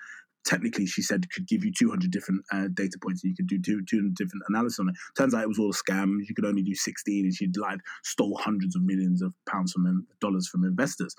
Technically, 0.45 0.87
she 0.87 1.03
said 1.03 1.31
could 1.31 1.47
give 1.47 1.65
you 1.65 1.73
200 1.73 2.11
different 2.11 2.43
uh, 2.53 2.69
data 2.75 2.99
points, 3.03 3.23
and 3.23 3.31
you 3.31 3.37
could 3.37 3.47
do 3.47 3.61
two, 3.61 3.85
200 3.85 4.15
different 4.15 4.43
analysis 4.49 4.79
on 4.81 4.89
it. 4.89 4.95
Turns 5.17 5.35
out 5.35 5.43
it 5.43 5.49
was 5.49 5.59
all 5.59 5.71
a 5.71 5.73
scam. 5.73 6.19
You 6.27 6.35
could 6.35 6.45
only 6.45 6.63
do 6.63 6.75
16, 6.75 7.25
and 7.25 7.35
she'd 7.35 7.57
lied, 7.57 7.81
stole 8.03 8.37
hundreds 8.37 8.77
of 8.77 8.83
millions 8.83 9.23
of 9.23 9.35
pounds 9.49 9.73
from 9.73 10.07
dollars 10.21 10.49
from 10.49 10.65
investors. 10.65 11.15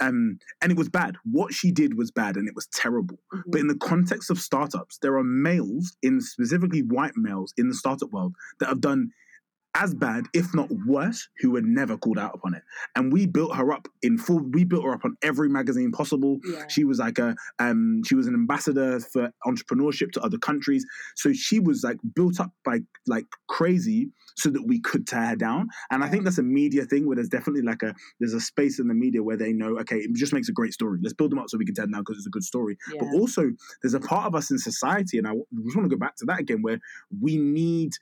Um, 0.00 0.38
and 0.62 0.72
it 0.72 0.78
was 0.78 0.88
bad. 0.88 1.16
What 1.24 1.52
she 1.52 1.72
did 1.72 1.96
was 1.96 2.10
bad, 2.10 2.36
and 2.36 2.48
it 2.48 2.54
was 2.54 2.66
terrible. 2.68 3.18
mhm. 3.32 3.42
But 3.46 3.60
in 3.60 3.68
the 3.68 3.76
context 3.76 4.30
of 4.30 4.38
startups, 4.38 4.98
there 5.02 5.16
are 5.16 5.24
males, 5.24 5.96
in 6.02 6.20
specifically 6.20 6.82
white 6.82 7.16
males 7.16 7.52
in 7.56 7.68
the 7.68 7.74
startup 7.74 8.10
world, 8.10 8.34
that 8.60 8.68
have 8.68 8.80
done 8.80 9.10
as 9.74 9.94
bad, 9.94 10.24
if 10.32 10.54
not 10.54 10.68
worse, 10.86 11.28
who 11.40 11.50
were 11.50 11.62
never 11.62 11.96
called 11.96 12.18
out 12.18 12.32
upon 12.34 12.54
it. 12.54 12.62
And 12.94 13.12
we 13.12 13.26
built 13.26 13.56
her 13.56 13.72
up 13.72 13.88
in 14.02 14.18
full. 14.18 14.40
We 14.52 14.64
built 14.64 14.84
her 14.84 14.92
up 14.92 15.04
on 15.04 15.16
every 15.22 15.48
magazine 15.48 15.90
possible. 15.90 16.38
yeah, 16.44 16.64
She 16.68 16.84
was 16.84 16.98
like 16.98 17.18
a, 17.18 17.34
um, 17.58 18.02
she 18.06 18.14
was 18.14 18.26
an 18.26 18.34
ambassador 18.34 19.00
for 19.00 19.30
entrepreneurship 19.46 20.12
to 20.12 20.20
other 20.22 20.38
countries. 20.38 20.84
So 21.16 21.32
she 21.32 21.58
was 21.60 21.82
like 21.82 21.98
built 22.14 22.40
up 22.40 22.52
by 22.64 22.80
like 23.06 23.26
crazy, 23.48 24.10
so 24.36 24.50
that 24.50 24.66
we 24.66 24.80
could 24.80 25.06
tear 25.06 25.26
her 25.26 25.36
down. 25.36 25.68
And 25.90 26.02
I 26.02 26.08
think 26.08 26.24
that's 26.24 26.38
a 26.38 26.42
media 26.42 26.84
thing 26.84 27.06
where 27.06 27.14
there's 27.16 27.28
definitely 27.28 27.62
like 27.62 27.82
a 27.82 27.94
there's 28.18 28.34
a 28.34 28.40
space 28.40 28.78
in 28.80 28.88
the 28.88 28.94
media 28.94 29.22
where 29.22 29.36
they 29.36 29.52
know, 29.52 29.78
okay, 29.80 29.96
it 29.98 30.12
just 30.14 30.32
makes 30.32 30.48
a 30.48 30.52
great 30.52 30.72
story. 30.72 30.98
Let's 31.02 31.14
build 31.14 31.30
them 31.30 31.38
up 31.38 31.48
so 31.48 31.58
we 31.58 31.64
can 31.64 31.74
tear 31.74 31.84
them 31.84 31.92
down 31.92 32.02
because 32.02 32.16
it's 32.18 32.26
a 32.26 32.30
good 32.30 32.42
story. 32.44 32.76
yeah. 32.92 33.00
But 33.00 33.18
also, 33.18 33.50
there's 33.82 33.94
a 33.94 34.00
part 34.00 34.26
of 34.26 34.34
us 34.34 34.50
in 34.50 34.58
society, 34.58 35.18
and 35.18 35.26
I 35.26 35.32
just 35.64 35.76
want 35.76 35.88
to 35.88 35.96
go 35.96 35.98
back 35.98 36.16
to 36.16 36.24
that 36.26 36.40
again, 36.40 36.62
where 36.62 36.78
we 37.20 37.36
need 37.36 37.92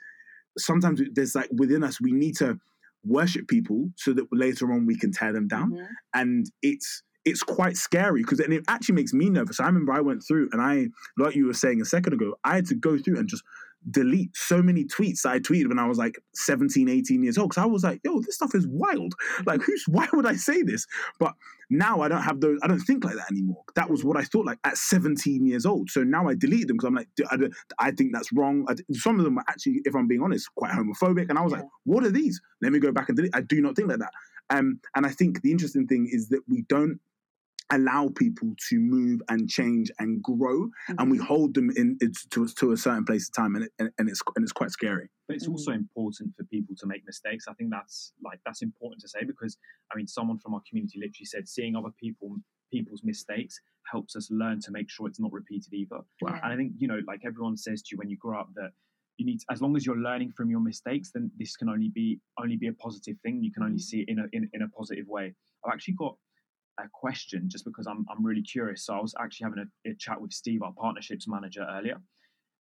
sometimes 0.59 1.01
there's 1.13 1.35
like 1.35 1.49
within 1.53 1.83
us, 1.85 2.01
we 2.01 2.13
need 2.13 2.37
to 2.39 2.59
worship 3.05 3.49
people 3.49 3.91
so 3.97 4.13
that 4.13 4.27
later 4.33 4.73
on 4.73 4.87
we 4.87 4.97
can 4.97 5.13
tear 5.13 5.33
them 5.33 5.49
down. 5.49 5.73
Mhm. 5.73 5.87
And 6.15 6.47
it's 6.63 7.03
it's 7.25 7.43
quite 7.43 7.77
scary 7.77 8.23
because 8.23 8.41
and 8.41 8.53
it 8.53 8.65
actually 8.67 8.97
makes 8.97 9.13
me 9.13 9.31
nervous. 9.31 9.61
I 9.61 9.67
remember 9.67 9.93
I 9.93 10.01
went 10.01 10.25
through 10.27 10.49
and 10.53 10.61
I, 10.61 10.89
like 11.17 11.37
you 11.37 11.47
were 11.47 11.55
saying 11.55 11.81
a 11.81 11.85
second 11.85 12.15
ago, 12.15 12.35
I 12.43 12.57
had 12.57 12.67
to 12.67 12.75
go 12.75 12.99
through 12.99 13.19
and 13.19 13.29
just 13.29 13.45
delete 13.91 14.37
so 14.37 14.63
many 14.63 14.85
tweets 14.85 15.23
that 15.23 15.33
I 15.33 15.39
tweeted 15.39 15.69
when 15.69 15.79
I 15.79 15.87
was 15.87 15.99
like 15.99 16.19
17, 16.35 16.89
18 16.89 17.23
years 17.23 17.39
old. 17.39 17.55
Cause 17.55 17.63
I 17.63 17.67
was 17.67 17.85
like, 17.85 18.01
yo, 18.05 18.21
this 18.21 18.37
stuff 18.37 18.55
is 18.55 18.67
wild. 18.67 19.15
Like, 19.47 19.63
who's, 19.63 19.85
why 19.89 20.09
would 20.13 20.27
I 20.27 20.37
say 20.37 20.63
this? 20.63 20.87
But 21.19 21.35
now 21.71 22.01
I 22.01 22.09
don't 22.09 22.23
have 22.23 22.41
those, 22.41 22.59
I 22.63 22.69
don't 22.69 22.81
think 22.81 23.05
like 23.05 23.17
that 23.17 23.31
anymore. 23.31 23.63
That 23.75 23.91
was 23.91 24.05
what 24.05 24.17
I 24.17 24.23
thought 24.23 24.47
like 24.47 24.59
at 24.65 24.77
17 24.77 25.47
years 25.47 25.67
old. 25.67 25.91
So 25.91 26.03
now 26.03 26.29
I 26.29 26.35
deleted 26.35 26.69
them 26.69 26.77
because 26.77 26.89
I'm 26.89 26.95
like, 26.95 27.09
I, 27.31 27.39
I 27.79 27.91
think 27.91 28.13
that's 28.13 28.33
wrong. 28.33 28.67
I, 28.69 28.75
some 28.93 29.19
of 29.19 29.25
them 29.25 29.39
are 29.39 29.45
actually, 29.49 29.81
if 29.85 29.95
I'm 29.95 30.07
being 30.07 30.23
honest, 30.23 30.55
quite 30.55 30.73
homophobic. 30.73 31.29
And 31.29 31.39
I 31.39 31.43
was 31.43 31.53
yeah. 31.53 31.59
like, 31.59 31.69
what 31.85 32.05
are 32.05 32.11
these? 32.11 32.41
Let 32.61 32.73
me 32.73 32.79
go 32.79 32.93
back 32.93 33.09
and 33.09 33.17
delete. 33.17 33.35
I 33.35 33.41
do 33.41 33.61
not 33.61 33.77
think 33.77 33.89
like 33.89 33.99
that. 33.99 34.13
Um, 34.51 34.81
and 34.95 35.07
I 35.07 35.11
think 35.11 35.43
the 35.43 35.51
interesting 35.51 35.87
thing 35.87 36.09
is 36.11 36.29
that 36.29 36.43
we 36.49 36.63
don't 36.69 37.01
allow 37.73 38.11
people 38.17 38.55
to 38.69 38.79
move 38.79 39.21
and 39.29 39.49
change 39.49 39.91
and 39.99 40.23
grow, 40.23 40.67
mm-hmm. 40.67 40.95
and 40.99 41.11
we 41.11 41.19
mm-hmm. 41.19 41.27
hold 41.27 41.55
them 41.55 41.71
in 41.77 41.99
to, 42.31 42.47
to 42.47 42.73
a 42.73 42.77
certain 42.77 43.05
place 43.05 43.29
of 43.29 43.35
time, 43.35 43.55
and, 43.57 43.65
it, 43.65 43.73
and, 43.79 43.91
and 43.99 44.09
it's 44.09 44.21
and 44.37 44.43
it's 44.43 44.53
quite 44.53 44.71
scary. 44.71 45.09
But 45.27 45.37
it's 45.37 45.49
also 45.49 45.71
mm-hmm. 45.71 45.81
important 45.81 46.35
for 46.37 46.45
people 46.45 46.77
to 46.79 46.87
make 46.87 47.03
mistakes. 47.07 47.47
I 47.49 47.55
think 47.55 47.71
that's 47.71 48.13
like 48.25 48.41
that's 48.45 48.63
important 48.63 49.01
to 49.03 49.09
say 49.09 49.21
because 49.27 49.57
I 49.93 49.97
mean, 49.97 50.07
someone 50.07 50.39
from 50.39 50.55
our 50.55 50.63
community 50.69 50.99
literally 50.99 51.27
said 51.27 51.49
seeing 51.49 51.75
other 51.77 51.91
people 51.99 52.37
people's 52.71 53.03
mistakes 53.05 53.61
helps 53.91 54.17
us 54.17 54.29
learn 54.31 54.59
to 54.61 54.71
make 54.71 54.89
sure 54.89 55.07
it's 55.07 55.21
not 55.21 55.33
repeated 55.33 55.73
either. 55.75 55.99
Wow. 56.23 56.41
And 56.43 56.53
I 56.53 56.57
think 56.57 56.73
you 56.79 56.89
know, 56.89 57.01
like 57.07 57.21
everyone 57.27 57.57
says 57.57 57.83
to 57.83 57.89
you 57.93 57.99
when 57.99 58.09
you 58.09 58.17
grow 58.17 58.39
up 58.39 58.49
that 58.55 58.71
you 59.19 59.27
need 59.27 59.41
to, 59.41 59.47
as 59.51 59.61
long 59.61 59.77
as 59.77 59.85
you're 59.85 59.97
learning 59.97 60.33
from 60.37 60.51
your 60.51 60.61
mistakes 60.61 61.11
then 61.13 61.31
this 61.39 61.57
can 61.57 61.69
only 61.69 61.91
be 61.91 62.19
only 62.41 62.57
be 62.57 62.69
a 62.69 62.73
positive 62.73 63.17
thing 63.23 63.43
you 63.43 63.53
can 63.53 63.63
only 63.63 63.77
mm-hmm. 63.77 63.81
see 63.81 64.01
it 64.01 64.09
in 64.09 64.19
a 64.19 64.25
in, 64.33 64.49
in 64.53 64.63
a 64.63 64.69
positive 64.69 65.07
way 65.07 65.35
i've 65.65 65.73
actually 65.73 65.95
got 65.95 66.17
a 66.79 66.85
question 66.93 67.49
just 67.49 67.65
because 67.65 67.87
I'm, 67.87 68.05
I'm 68.11 68.25
really 68.25 68.43
curious. 68.43 68.87
So 68.87 68.95
I 68.95 69.01
was 69.01 69.15
actually 69.21 69.45
having 69.45 69.65
a, 69.87 69.91
a, 69.91 69.95
chat 69.95 70.21
with 70.21 70.33
Steve, 70.33 70.63
our 70.63 70.73
partnerships 70.73 71.29
manager, 71.29 71.67
earlier, 71.71 71.97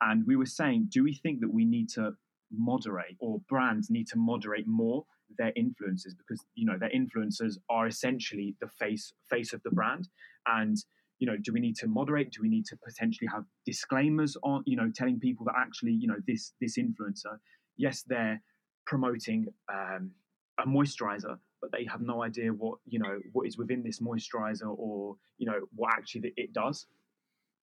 and 0.00 0.24
we 0.26 0.36
were 0.36 0.46
saying, 0.46 0.88
do 0.90 1.04
we 1.04 1.14
think 1.14 1.40
that 1.40 1.52
we 1.52 1.64
need 1.64 1.88
to 1.90 2.12
moderate 2.50 3.16
or 3.20 3.40
brands 3.48 3.90
need 3.90 4.06
to 4.08 4.16
moderate 4.16 4.66
more 4.66 5.04
their 5.36 5.52
influencers 5.58 6.16
because 6.16 6.42
you 6.54 6.64
know 6.64 6.78
their 6.78 6.90
influencers 6.90 7.58
are 7.68 7.86
essentially 7.86 8.56
the 8.60 8.68
face 8.68 9.12
face 9.28 9.52
of 9.52 9.62
the 9.62 9.70
brand. 9.70 10.08
And 10.46 10.76
you 11.18 11.26
know 11.26 11.36
do 11.36 11.52
we 11.52 11.60
need 11.60 11.76
to 11.76 11.86
moderate? 11.86 12.32
Do 12.32 12.42
we 12.42 12.48
need 12.48 12.64
to 12.66 12.76
potentially 12.76 13.28
have 13.32 13.44
disclaimers 13.66 14.36
on 14.42 14.62
you 14.66 14.76
know 14.76 14.90
telling 14.94 15.20
people 15.20 15.44
that 15.46 15.54
actually 15.58 15.92
you 15.92 16.08
know 16.08 16.16
this 16.26 16.52
this 16.60 16.78
influencer 16.78 17.38
yes 17.76 18.04
they're 18.06 18.40
promoting 18.86 19.46
um, 19.70 20.12
a 20.58 20.66
moisturizer 20.66 21.38
but 21.60 21.72
they 21.72 21.84
have 21.84 22.00
no 22.00 22.22
idea 22.22 22.50
what 22.50 22.78
you 22.86 22.98
know 22.98 23.18
what 23.32 23.46
is 23.46 23.58
within 23.58 23.82
this 23.82 24.00
moisturizer 24.00 24.68
or 24.76 25.16
you 25.38 25.46
know 25.46 25.60
what 25.74 25.92
actually 25.92 26.32
it 26.36 26.52
does. 26.52 26.86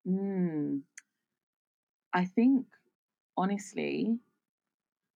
Mm. 0.08 0.82
i 2.14 2.25
think 2.25 2.68
honestly 3.36 4.20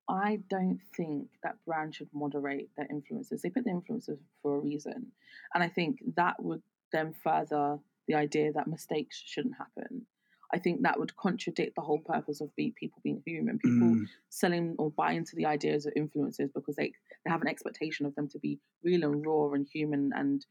i 0.10 0.40
don't 0.50 0.80
think 0.98 1.28
that 1.44 1.64
brand 1.64 1.94
should 1.94 2.10
moderate 2.12 2.70
their 2.76 2.88
influences 2.90 3.44
they 3.44 3.52
put 3.52 3.66
the 3.66 3.70
influencers 3.70 4.18
for 4.42 4.56
a 4.56 4.60
reason. 4.60 5.12
And 5.54 5.64
i 5.64 5.68
think 5.68 6.00
that 6.16 6.42
would 6.42 6.64
then 6.92 7.14
further 7.24 7.78
the 8.08 8.16
idea 8.16 8.52
that 8.54 8.68
mistakes 8.68 9.22
shouldn't 9.24 9.56
happen 9.58 10.08
I 10.54 10.60
think 10.60 10.82
that 10.82 11.00
would 11.00 11.16
contradict 11.16 11.76
the 11.76 11.82
whole 11.82 12.00
purpose 12.00 12.42
of 12.42 12.56
be, 12.56 12.74
people 12.78 13.00
being 13.04 13.22
human. 13.26 13.60
People 13.60 13.88
mm. 13.88 14.06
selling 14.30 14.76
or 14.80 14.92
buying 14.92 15.18
into 15.18 15.36
the 15.36 15.46
ideas 15.46 15.86
of 15.86 15.94
influencers 15.94 16.50
because 16.54 16.76
they, 16.76 16.92
they 17.24 17.32
have 17.32 17.42
an 17.42 17.48
expectation 17.48 18.06
of 18.06 18.16
them 18.16 18.28
to 18.30 18.40
be 18.40 18.60
real 18.84 19.04
and 19.04 19.26
raw 19.26 19.52
and 19.52 19.68
human 19.72 20.12
and 20.16 20.46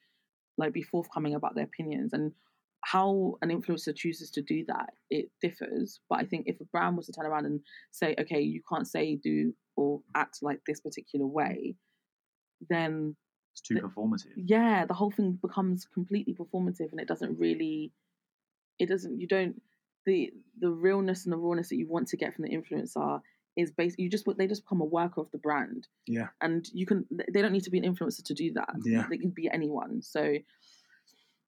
like 0.57 0.73
be 0.73 0.83
forthcoming 0.83 1.35
about 1.35 1.55
their 1.55 1.65
opinions. 1.65 2.13
And 2.13 2.33
how 2.85 3.35
an 3.43 3.51
influencer 3.51 3.95
chooses 3.95 4.31
to 4.33 4.43
do 4.43 4.65
that, 4.69 4.91
it 5.11 5.31
differs. 5.43 6.01
But 6.09 6.21
I 6.21 6.25
think 6.25 6.45
if 6.47 6.61
a 6.61 6.65
brand 6.65 6.97
was 6.97 7.07
to 7.07 7.13
turn 7.13 7.27
around 7.27 7.47
and 7.47 7.61
say, 7.91 8.15
okay, 8.21 8.41
you 8.41 8.61
can't 8.71 8.87
say, 8.87 9.17
do, 9.17 9.53
or 9.77 10.01
act 10.15 10.39
like 10.43 10.61
this 10.67 10.81
particular 10.81 11.27
way, 11.27 11.75
then 12.69 13.17
it's 13.53 13.61
too 13.61 13.75
the, 13.75 13.81
performative. 13.81 14.35
Yeah, 14.37 14.85
the 14.87 14.95
whole 14.95 15.11
thing 15.11 15.39
becomes 15.43 15.87
completely 15.93 16.35
performative 16.35 16.91
and 16.93 17.01
it 17.01 17.09
doesn't 17.09 17.39
really 17.39 17.93
it 18.79 18.89
doesn't 18.89 19.21
you 19.21 19.27
don't 19.27 19.61
the 20.09 20.33
the 20.59 20.71
realness 20.71 21.25
and 21.25 21.33
the 21.33 21.37
rawness 21.37 21.69
that 21.69 21.77
you 21.77 21.87
want 21.87 22.09
to 22.09 22.17
get 22.17 22.35
from 22.35 22.45
the 22.45 22.57
influencer 22.57 23.21
is 23.57 23.71
based 23.71 23.99
you 23.99 24.09
just 24.09 24.25
they 24.39 24.47
just 24.47 24.65
become 24.65 24.81
a 24.81 24.85
worker 24.85 25.21
of 25.21 25.31
the 25.31 25.39
brand 25.39 25.87
yeah 26.07 26.29
and 26.41 26.69
you 26.73 26.87
can 26.87 27.05
they 27.33 27.43
don't 27.43 27.53
need 27.53 27.63
to 27.63 27.71
be 27.71 27.79
an 27.79 27.85
influencer 27.85 28.23
to 28.25 28.35
do 28.35 28.53
that 28.55 28.71
yeah 28.85 29.07
they 29.11 29.19
can 29.19 29.31
be 29.31 29.49
anyone 29.53 30.01
so 30.01 30.35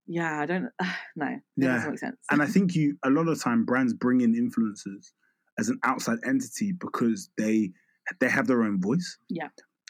yeah 0.06 0.40
i 0.40 0.46
don't 0.46 0.68
no 1.16 1.38
yeah 1.56 1.74
doesn't 1.74 1.90
make 1.90 1.98
sense 1.98 2.18
and 2.30 2.42
i 2.42 2.46
think 2.46 2.74
you 2.74 2.96
a 3.04 3.10
lot 3.10 3.28
of 3.28 3.42
time 3.42 3.64
brands 3.64 3.94
bring 3.94 4.20
in 4.20 4.34
influencers 4.34 5.12
as 5.58 5.68
an 5.70 5.78
outside 5.84 6.18
entity 6.26 6.72
because 6.72 7.30
they 7.38 7.70
they 8.20 8.28
have 8.28 8.46
their 8.46 8.62
own 8.62 8.80
voice 8.80 9.16
yeah 9.30 9.48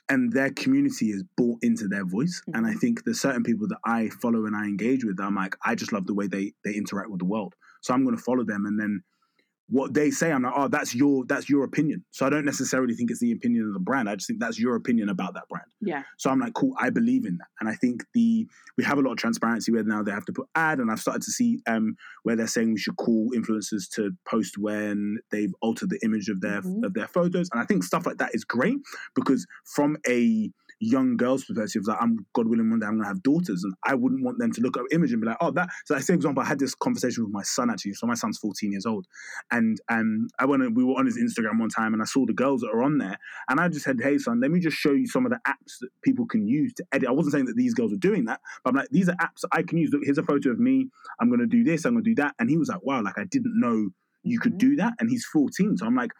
and 0.09 0.33
their 0.33 0.51
community 0.51 1.11
is 1.11 1.23
bought 1.37 1.59
into 1.63 1.87
their 1.87 2.05
voice. 2.05 2.43
Mm-hmm. 2.43 2.59
And 2.59 2.67
I 2.67 2.75
think 2.75 3.05
there's 3.05 3.21
certain 3.21 3.45
people 3.45 3.69
that 3.69 3.79
I 3.85 4.09
follow 4.21 4.45
and 4.45 4.57
I 4.57 4.65
engage 4.65 5.05
with. 5.05 5.21
I'm 5.21 5.37
like, 5.37 5.57
I 5.65 5.77
just 5.77 5.93
love 5.93 6.07
the 6.07 6.15
way 6.15 6.27
they 6.27 6.53
they 6.65 6.75
interact 6.75 7.11
with 7.11 7.21
the 7.21 7.25
world. 7.25 7.55
So 7.81 7.95
I'm 7.95 8.05
going 8.05 8.17
to 8.17 8.23
follow 8.23 8.45
them, 8.45 8.67
and 8.67 8.79
then 8.79 9.03
what 9.71 9.95
they 9.95 10.11
say, 10.11 10.33
I'm 10.33 10.43
like, 10.43 10.53
oh, 10.55 10.67
that's 10.67 10.95
your 10.97 11.25
that's 11.27 11.49
your 11.49 11.63
opinion. 11.63 12.05
So 12.11 12.27
I 12.27 12.31
don't 12.31 12.45
necessarily 12.45 12.95
think 12.95 13.11
it's 13.11 13.21
the 13.21 13.31
opinion 13.31 13.69
of 13.69 13.73
the 13.73 13.81
brand. 13.81 14.11
I 14.11 14.17
just 14.17 14.27
think 14.27 14.41
that's 14.41 14.59
your 14.59 14.75
opinion 14.75 15.09
about 15.09 15.35
that 15.35 15.45
brand. 15.49 15.67
Yeah. 15.81 16.03
So 16.19 16.29
I'm 16.29 16.41
like, 16.41 16.55
cool, 16.55 16.75
I 16.79 16.91
believe 16.91 17.25
in 17.25 17.39
that. 17.39 17.47
And 17.61 17.69
I 17.69 17.75
think 17.77 18.05
the 18.13 18.49
we 18.77 18.83
have 18.85 18.99
a 18.99 19.01
lot 19.01 19.13
of 19.13 19.19
transparency 19.19 19.71
where 19.71 19.85
now 19.85 20.03
they 20.03 20.11
have 20.11 20.25
to 20.25 20.33
put 20.33 20.49
ad, 20.57 20.81
and 20.81 20.91
I've 20.91 21.01
started 21.01 21.23
to 21.23 21.31
see 21.31 21.61
um 21.69 21.95
where 22.25 22.35
they're 22.35 22.49
saying 22.49 22.73
we 22.73 22.81
should 22.81 22.97
call 22.97 23.31
influencers 23.35 23.89
to 23.95 24.11
post 24.29 24.59
when 24.59 25.19
they've 25.31 25.55
altered 25.63 25.91
the 25.91 26.01
image 26.03 26.29
of 26.29 26.41
their 26.41 26.63
mm-hmm. 26.63 26.85
of 26.85 26.95
their 26.95 27.07
photos. 27.07 27.49
And 27.53 27.63
I 27.63 27.65
think 27.65 27.85
stuff 27.85 28.07
like 28.07 28.19
that 28.19 28.35
is 28.35 28.45
great 28.45 28.79
because 29.15 29.47
from 29.65 29.97
a 30.09 30.51
young 30.81 31.17
girls' 31.17 31.45
perspective, 31.45 31.83
like 31.87 31.99
I'm 32.01 32.27
God 32.35 32.49
willing 32.49 32.71
one 32.71 32.81
day 32.81 32.87
I'm 32.87 32.97
gonna 32.97 33.09
have 33.09 33.23
daughters, 33.23 33.63
and 33.63 33.75
I 33.85 33.95
wouldn't 33.95 34.25
want 34.25 34.39
them 34.39 34.53
to 34.53 34.61
look 34.61 34.77
at 34.77 34.85
image 34.91 35.13
and 35.13 35.21
be 35.21 35.29
like, 35.29 35.37
oh, 35.41 35.51
that. 35.53 35.69
So, 35.85 35.95
like, 35.95 36.03
say 36.03 36.15
example, 36.15 36.43
I 36.43 36.47
had 36.47 36.59
this 36.59 36.75
conversation 36.75 37.25
with 37.25 37.33
my 37.33 37.43
son 37.43 37.71
actually. 37.71 37.95
So 37.95 38.07
my 38.07 38.15
son's 38.15 38.39
14 38.39 38.73
years 38.73 38.87
old, 38.87 39.07
and 39.51 39.79
um, 39.89 40.29
I 40.39 40.47
went 40.47 40.75
we 40.75 40.85
were 40.85 40.95
on 40.95 41.07
his 41.07 41.19
Instagram 41.19 41.61
one 41.61 41.69
time, 41.69 41.93
and 41.93 42.03
I 42.03 42.07
saw 42.07 42.27
the 42.27 42.33
girls 42.33 42.63
that 42.63 42.71
are 42.71 42.83
on 42.83 42.99
there, 42.99 43.19
and 43.49 43.61
I 43.61 43.69
just 43.69 43.85
said, 43.85 43.99
hey 44.03 44.19
son, 44.19 44.41
let 44.41 44.51
me 44.51 44.61
just 44.61 44.77
show 44.77 44.93
you 44.93 45.07
some 45.07 45.27
of 45.27 45.33
the 45.33 45.41
apps 45.47 45.79
that 45.81 45.91
people 46.03 46.27
can 46.27 46.47
use 46.47 46.73
to 46.75 46.85
edit. 46.93 47.09
I 47.09 47.13
wasn't 47.13 47.35
saying 47.35 47.47
that 47.47 47.57
these 47.57 47.75
girls 47.75 47.93
were 47.93 47.99
doing 47.99 48.25
that, 48.25 48.41
but 48.65 48.71
I'm 48.71 48.77
like, 48.77 48.89
these 48.91 49.09
are 49.09 49.17
apps 49.17 49.45
I 49.53 49.63
can 49.63 49.79
use. 49.79 49.91
Look, 49.93 50.03
here's 50.05 50.19
a 50.19 50.23
photo 50.23 50.51
of 50.51 50.59
me. 50.59 50.89
I'm 51.21 51.31
gonna 51.31 51.47
do 51.47 51.63
this. 51.63 51.85
I'm 51.85 51.95
gonna 51.95 52.05
do 52.05 52.15
that, 52.17 52.35
and 52.39 52.49
he 52.49 52.57
was 52.57 52.69
like, 52.69 52.83
wow, 52.83 53.03
like 53.03 53.19
I 53.19 53.25
didn't 53.25 53.59
know 53.59 53.91
you 54.23 54.39
mm-hmm. 54.39 54.43
could 54.43 54.59
do 54.59 54.77
that, 54.77 54.95
and 54.99 55.11
he's 55.11 55.27
14. 55.27 55.77
So 55.77 55.87
I'm 55.87 55.95
like 55.95 56.13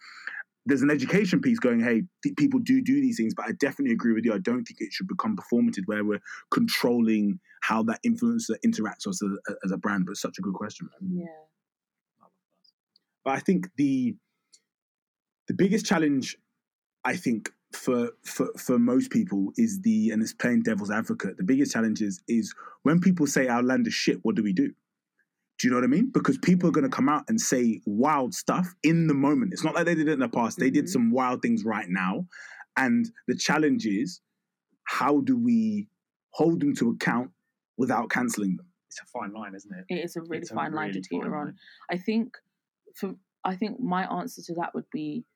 there's 0.71 0.83
an 0.83 0.91
education 0.91 1.41
piece 1.41 1.59
going, 1.59 1.81
hey, 1.81 2.03
th- 2.23 2.37
people 2.37 2.61
do 2.61 2.81
do 2.81 3.01
these 3.01 3.17
things, 3.17 3.35
but 3.35 3.47
I 3.47 3.53
definitely 3.53 3.93
agree 3.93 4.13
with 4.13 4.25
you. 4.25 4.33
I 4.33 4.39
don't 4.39 4.65
think 4.65 4.81
it 4.81 4.93
should 4.93 5.09
become 5.09 5.37
performative 5.37 5.87
where 5.87 6.05
we're 6.05 6.23
controlling 6.51 7.41
how 7.63 7.83
that 7.85 8.01
influencer 8.07 8.55
interacts 8.65 9.07
as 9.09 9.21
a, 9.23 9.55
as 9.65 9.73
a 9.73 9.77
brand. 9.77 10.07
But 10.07 10.17
such 10.17 10.39
a 10.39 10.43
good 10.43 10.55
question. 10.55 10.89
man. 11.01 11.25
Yeah. 11.25 12.27
But 13.25 13.35
I 13.35 13.41
think 13.41 13.69
the 13.77 14.15
the 15.49 15.55
biggest 15.55 15.85
challenge, 15.85 16.37
I 17.05 17.17
think, 17.17 17.51
for 17.73 18.11
for 18.25 18.49
for 18.57 18.79
most 18.79 19.11
people 19.11 19.53
is 19.57 19.81
the 19.83 20.11
and 20.11 20.23
it's 20.23 20.33
playing 20.33 20.63
devil's 20.63 20.91
advocate. 20.91 21.37
The 21.37 21.45
biggest 21.45 21.73
challenge 21.73 22.01
is 22.01 22.23
is 22.29 22.55
when 22.83 23.01
people 23.01 23.27
say 23.27 23.49
our 23.49 23.63
land 23.63 23.87
is 23.87 23.95
shit. 23.95 24.21
What 24.23 24.37
do 24.37 24.43
we 24.43 24.53
do? 24.53 24.73
Do 25.61 25.69
you 25.69 25.73
know 25.73 25.77
what 25.77 25.85
I 25.85 25.89
mean? 25.89 26.11
Because 26.11 26.39
people 26.39 26.71
are 26.71 26.73
going 26.73 26.89
to 26.89 26.97
come 26.97 27.11
out 27.11 27.25
and 27.29 27.39
say 27.39 27.83
wild 27.85 28.33
stuff 28.33 28.75
in 28.83 29.09
the 29.09 29.15
moment. 29.15 29.53
It's 29.53 29.63
not 29.63 29.75
like 29.75 29.85
they 29.85 29.95
did 29.95 30.09
it 30.09 30.13
in 30.13 30.21
the 30.21 30.29
past. 30.29 30.59
They 30.59 30.69
mm-hmm. 30.69 30.75
did 30.75 30.89
some 30.89 31.11
wild 31.11 31.43
things 31.43 31.67
right 31.67 31.85
now. 31.87 32.27
And 32.79 33.11
the 33.29 33.37
challenge 33.37 33.85
is 33.85 34.23
how 34.85 35.21
do 35.21 35.37
we 35.37 35.87
hold 36.31 36.61
them 36.61 36.75
to 36.77 36.91
account 36.91 37.33
without 37.77 38.09
cancelling 38.09 38.57
them? 38.57 38.67
It's 38.89 39.01
a 39.01 39.07
fine 39.07 39.35
line, 39.35 39.55
isn't 39.55 39.71
it? 39.71 39.85
It 39.95 40.03
is 40.03 40.17
a 40.17 40.23
really 40.23 40.39
it's 40.39 40.51
fine 40.51 40.69
a 40.69 40.71
really 40.71 40.77
line 40.77 40.93
to 40.95 41.01
teeter 41.03 41.37
on. 41.37 41.55
I 41.91 41.99
think 41.99 42.33
for 42.97 43.15
I 43.45 43.55
think 43.55 43.79
my 43.81 44.11
answer 44.11 44.41
to 44.47 44.55
that 44.55 44.75
would 44.75 44.91
be 44.91 45.27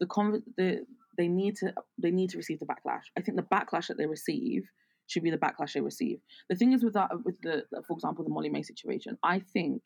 the 0.00 0.06
con- 0.06 0.42
the 0.56 0.84
they 1.16 1.28
need 1.28 1.54
to 1.56 1.72
they 2.02 2.10
need 2.10 2.30
to 2.30 2.36
receive 2.36 2.58
the 2.58 2.66
backlash. 2.66 3.04
I 3.16 3.20
think 3.20 3.36
the 3.36 3.44
backlash 3.44 3.86
that 3.86 3.96
they 3.96 4.06
receive 4.06 4.64
should 5.12 5.22
be 5.22 5.30
the 5.30 5.38
backlash 5.38 5.74
they 5.74 5.80
receive. 5.80 6.18
The 6.48 6.56
thing 6.56 6.72
is 6.72 6.82
with 6.82 6.94
that, 6.94 7.10
with 7.24 7.40
the, 7.42 7.64
for 7.86 7.92
example, 7.92 8.24
the 8.24 8.30
Molly-Mae 8.30 8.62
situation, 8.62 9.18
I 9.22 9.40
think 9.40 9.82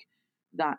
that 0.54 0.78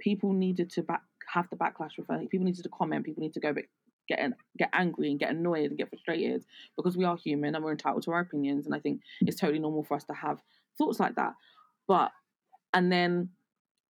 people 0.00 0.32
needed 0.32 0.70
to 0.70 0.82
back, 0.82 1.02
have 1.32 1.50
the 1.50 1.56
backlash 1.56 1.98
with 1.98 2.08
her. 2.08 2.18
People 2.30 2.46
needed 2.46 2.62
to 2.62 2.68
comment. 2.70 3.04
People 3.04 3.22
need 3.22 3.34
to 3.34 3.40
go 3.40 3.52
get 3.52 3.66
get 4.08 4.68
angry 4.72 5.10
and 5.10 5.18
get 5.18 5.30
annoyed 5.30 5.70
and 5.70 5.78
get 5.78 5.88
frustrated 5.88 6.44
because 6.76 6.96
we 6.96 7.04
are 7.04 7.16
human 7.16 7.54
and 7.54 7.64
we're 7.64 7.70
entitled 7.70 8.02
to 8.02 8.10
our 8.10 8.20
opinions. 8.20 8.66
And 8.66 8.74
I 8.74 8.78
think 8.78 9.00
it's 9.20 9.40
totally 9.40 9.60
normal 9.60 9.84
for 9.84 9.94
us 9.94 10.04
to 10.04 10.12
have 10.12 10.42
thoughts 10.76 11.00
like 11.00 11.14
that. 11.14 11.34
But 11.86 12.10
and 12.74 12.90
then 12.92 13.30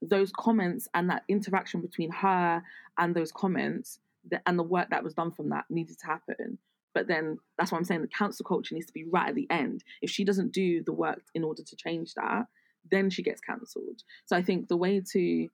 those 0.00 0.32
comments 0.32 0.88
and 0.94 1.08
that 1.10 1.24
interaction 1.28 1.80
between 1.80 2.10
her 2.10 2.62
and 2.98 3.14
those 3.14 3.32
comments 3.32 3.98
and 4.46 4.58
the 4.58 4.62
work 4.62 4.90
that 4.90 5.02
was 5.02 5.14
done 5.14 5.30
from 5.30 5.48
that 5.50 5.64
needed 5.70 5.98
to 5.98 6.06
happen. 6.06 6.58
But 6.94 7.08
then 7.08 7.38
that's 7.58 7.72
why 7.72 7.78
I'm 7.78 7.84
saying 7.84 8.02
the 8.02 8.08
cancel 8.08 8.44
culture 8.44 8.74
needs 8.74 8.86
to 8.86 8.92
be 8.92 9.04
right 9.10 9.28
at 9.28 9.34
the 9.34 9.48
end. 9.50 9.82
If 10.02 10.10
she 10.10 10.24
doesn't 10.24 10.52
do 10.52 10.82
the 10.84 10.92
work 10.92 11.22
in 11.34 11.44
order 11.44 11.62
to 11.62 11.76
change 11.76 12.14
that, 12.14 12.46
then 12.90 13.10
she 13.10 13.22
gets 13.22 13.40
cancelled. 13.40 14.02
So 14.26 14.36
I 14.36 14.42
think 14.42 14.68
the 14.68 14.76
way 14.76 15.02
to 15.12 15.48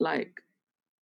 like 0.00 0.40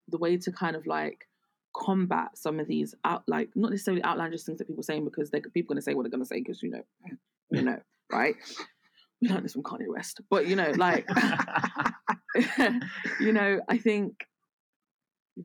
the 0.08 0.18
way 0.18 0.38
to 0.38 0.52
kind 0.52 0.76
of 0.76 0.86
like 0.86 1.28
combat 1.76 2.38
some 2.38 2.60
of 2.60 2.68
these 2.68 2.94
out 3.06 3.24
like 3.28 3.50
not 3.56 3.72
necessarily 3.72 4.04
outlandish 4.04 4.44
things 4.44 4.58
that 4.58 4.68
people 4.68 4.82
are 4.82 4.84
saying 4.84 5.06
because 5.06 5.30
they're 5.30 5.42
people 5.42 5.72
are 5.72 5.76
going 5.76 5.78
to 5.78 5.82
say 5.82 5.94
what 5.94 6.04
they're 6.04 6.12
going 6.12 6.22
to 6.22 6.28
say 6.28 6.40
because 6.40 6.62
you 6.62 6.70
know 6.70 6.82
you 7.50 7.62
know 7.62 7.80
right 8.12 8.36
we 9.22 9.30
learned 9.30 9.46
this 9.46 9.54
from 9.54 9.64
Kanye 9.64 9.88
West 9.88 10.20
but 10.30 10.48
you 10.48 10.56
know 10.58 10.72
like 10.76 11.08
you 13.22 13.32
know 13.32 13.62
I 13.70 13.78
think 13.78 14.26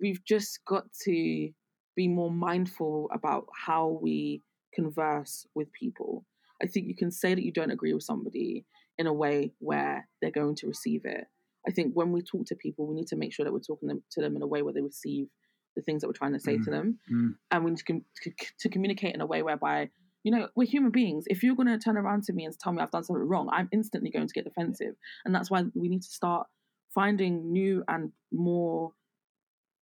we've 0.01 0.25
just 0.25 0.61
got 0.66 0.85
to 1.05 1.51
be 1.96 2.06
more 2.09 2.30
mindful 2.30 3.09
about 3.12 3.46
how 3.66 3.98
we 4.02 4.42
converse 4.74 5.46
with 5.54 5.72
people 5.72 6.24
I 6.62 6.66
think 6.66 6.87
you 6.87 6.94
can 6.96 7.11
say 7.11 7.35
that 7.35 7.44
you 7.44 7.52
don't 7.52 7.70
agree 7.70 7.92
with 7.92 8.02
somebody 8.04 8.64
in 8.98 9.06
a 9.06 9.12
way 9.12 9.52
where 9.59 10.09
they're 10.20 10.30
going 10.30 10.54
to 10.56 10.66
receive 10.66 11.02
it 11.04 11.26
I 11.68 11.72
think 11.72 11.94
when 11.94 12.12
we 12.12 12.22
talk 12.22 12.46
to 12.46 12.54
people, 12.54 12.87
we 12.87 12.94
need 12.94 13.09
to 13.09 13.16
make 13.16 13.32
sure 13.35 13.44
that 13.44 13.52
we're 13.52 13.59
talking 13.59 13.88
them, 13.88 14.00
to 14.12 14.20
them 14.20 14.37
in 14.37 14.42
a 14.42 14.46
way 14.46 14.62
where 14.62 14.72
they 14.72 14.82
receive 14.82 15.26
the 15.74 15.82
things 15.82 16.00
that 16.00 16.06
we're 16.06 16.12
trying 16.12 16.32
to 16.35 16.38
say 16.38 16.56
Mm. 16.59 16.64
to 16.64 16.70
them, 16.70 16.98
Mm. 17.11 17.35
and 17.50 17.64
we 17.64 17.70
need 17.72 17.78
to, 17.78 17.85
com- 17.85 18.04
to, 18.22 18.30
to 18.61 18.68
communicate 18.68 19.16
in 19.16 19.20
a 19.20 19.26
way 19.26 19.42
whereby 19.42 19.90
you 20.22 20.30
know 20.30 20.48
we're 20.54 20.64
human 20.68 20.92
beings. 20.92 21.24
If 21.26 21.42
you're 21.42 21.56
going 21.56 21.66
to 21.66 21.76
turn 21.78 21.96
around 21.96 22.22
to 22.24 22.32
me 22.32 22.44
and 22.44 22.56
tell 22.56 22.72
me 22.72 22.80
I've 22.80 22.92
done 22.92 23.02
something 23.02 23.26
wrong, 23.26 23.48
I'm 23.52 23.68
instantly 23.72 24.11
going 24.11 24.28
to 24.28 24.32
get 24.32 24.44
defensive, 24.44 24.94
and 25.24 25.35
that's 25.35 25.50
why 25.50 25.64
we 25.74 25.88
need 25.88 26.02
to 26.02 26.09
start 26.20 26.46
finding 26.94 27.50
new 27.52 27.82
and 27.88 28.12
more 28.32 28.92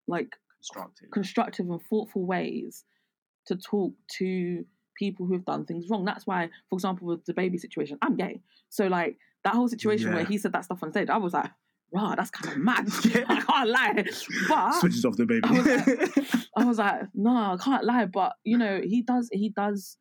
like 0.08 0.30
Constructive. 0.72 1.10
constructive 1.10 1.66
and 1.70 1.80
thoughtful 1.90 2.24
ways 2.24 2.84
to 3.46 3.56
talk 3.56 3.92
to 4.18 4.64
people 4.98 5.26
who 5.26 5.34
have 5.34 5.44
done 5.44 5.64
things 5.66 5.86
wrong. 5.90 6.04
That's 6.04 6.26
why, 6.26 6.48
for 6.70 6.76
example, 6.76 7.06
with 7.08 7.24
DaBaby 7.26 7.58
situation, 7.60 7.98
I'm 8.00 8.16
gay. 8.16 8.40
So 8.70 8.86
like 8.86 9.18
that 9.44 9.54
whole 9.54 9.68
situation 9.68 10.14
where 10.14 10.24
he 10.24 10.38
said 10.38 10.52
that 10.52 10.64
stuff 10.64 10.82
on 10.82 10.90
stage, 10.92 11.10
I 11.10 11.18
was 11.18 11.32
like, 11.34 11.50
rah, 11.92 12.14
that's 12.14 12.30
kind 12.30 12.56
of 12.56 12.62
mad. 12.62 12.86
I 13.28 13.40
can't 13.40 13.68
lie. 13.68 14.04
But 14.48 14.72
Switches 14.80 15.04
off 15.04 15.16
DaBaby. 15.16 15.40
I 15.44 15.50
was 15.52 15.66
like- 15.66 16.46
I 16.56 16.64
was 16.64 16.78
like, 16.78 17.02
no, 17.14 17.30
I 17.36 17.56
can't 17.62 17.84
lie. 17.84 18.06
But 18.06 18.32
you 18.44 18.56
know, 18.56 18.80
he 18.82 19.02
does 19.02 19.28
he 19.32 19.50
does 19.50 19.98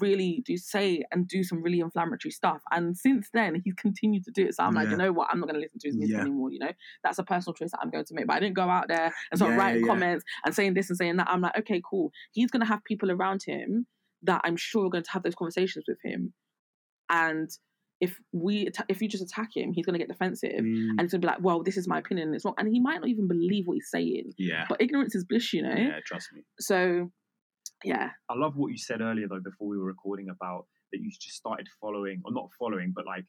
really 0.00 0.42
do 0.44 0.56
say 0.56 1.02
and 1.12 1.28
do 1.28 1.44
some 1.44 1.62
really 1.62 1.80
inflammatory 1.80 2.32
stuff. 2.32 2.60
And 2.72 2.96
since 2.96 3.28
then 3.32 3.62
he's 3.64 3.74
continued 3.74 4.24
to 4.24 4.30
do 4.32 4.46
it. 4.46 4.54
So 4.54 4.64
I'm 4.64 4.74
like, 4.74 4.90
you 4.90 4.96
know 4.96 5.12
what, 5.12 5.28
I'm 5.30 5.38
not 5.40 5.46
gonna 5.46 5.60
listen 5.60 5.78
to 5.80 5.88
his 5.88 5.96
music 5.96 6.14
Yeah. 6.16 6.22
anymore, 6.22 6.50
you 6.50 6.58
know? 6.58 6.72
That's 7.04 7.18
a 7.18 7.24
personal 7.24 7.54
choice 7.54 7.70
that 7.70 7.78
I'm 7.82 7.90
going 7.90 8.04
to 8.04 8.14
make. 8.14 8.26
But 8.26 8.36
I 8.36 8.40
didn't 8.40 8.56
go 8.56 8.68
out 8.68 8.88
there 8.88 9.12
and 9.30 9.38
start 9.38 9.52
Yeah, 9.52 9.58
writing 9.58 9.82
yeah. 9.82 9.88
comments 9.92 10.24
and 10.44 10.54
saying 10.54 10.74
this 10.74 10.90
and 10.90 10.96
saying 10.96 11.16
that. 11.18 11.28
I'm 11.30 11.40
like, 11.40 11.56
okay, 11.58 11.80
cool. 11.88 12.10
He's 12.32 12.50
gonna 12.50 12.66
have 12.66 12.82
people 12.84 13.10
around 13.12 13.42
him 13.46 13.86
that 14.22 14.40
I'm 14.44 14.56
sure 14.56 14.86
are 14.86 14.90
going 14.90 15.04
to 15.04 15.10
have 15.12 15.22
those 15.22 15.34
conversations 15.36 15.84
with 15.86 15.98
him. 16.02 16.32
And 17.08 17.48
if 18.00 18.18
we 18.32 18.68
if 18.88 19.00
you 19.00 19.08
just 19.08 19.22
attack 19.22 19.50
him, 19.54 19.72
he's 19.72 19.86
gonna 19.86 19.98
get 19.98 20.08
defensive. 20.08 20.50
Mm, 20.50 20.90
And 20.90 21.00
he's 21.02 21.12
gonna 21.12 21.20
be 21.20 21.28
like, 21.28 21.40
well, 21.40 21.62
this 21.62 21.76
is 21.76 21.86
my 21.88 21.98
opinion 21.98 22.28
and 22.28 22.34
it's 22.34 22.44
wrong. 22.44 22.54
And 22.58 22.68
he 22.68 22.80
might 22.80 23.00
not 23.00 23.08
even 23.08 23.28
believe 23.28 23.66
what 23.66 23.74
he's 23.74 23.88
saying. 23.90 24.32
yeah. 24.36 24.64
But 24.68 24.82
ignorance 24.82 25.14
is 25.14 25.24
bliss, 25.24 25.52
you 25.52 25.62
know? 25.62 25.74
Yeah, 25.74 26.00
trust 26.04 26.28
me. 26.34 26.42
So, 26.58 27.10
yeah. 27.84 28.10
I 28.28 28.34
love 28.34 28.56
what 28.56 28.72
you 28.72 28.78
said 28.78 29.00
earlier 29.00 29.28
though 29.28 29.40
before 29.40 29.68
we 29.68 29.78
were 29.78 29.84
recording 29.84 30.28
about 30.28 30.66
that 30.92 31.00
you 31.00 31.10
just 31.10 31.36
started 31.36 31.68
following 31.80 32.22
or 32.24 32.32
not 32.32 32.48
following, 32.58 32.92
but 32.94 33.06
like 33.06 33.24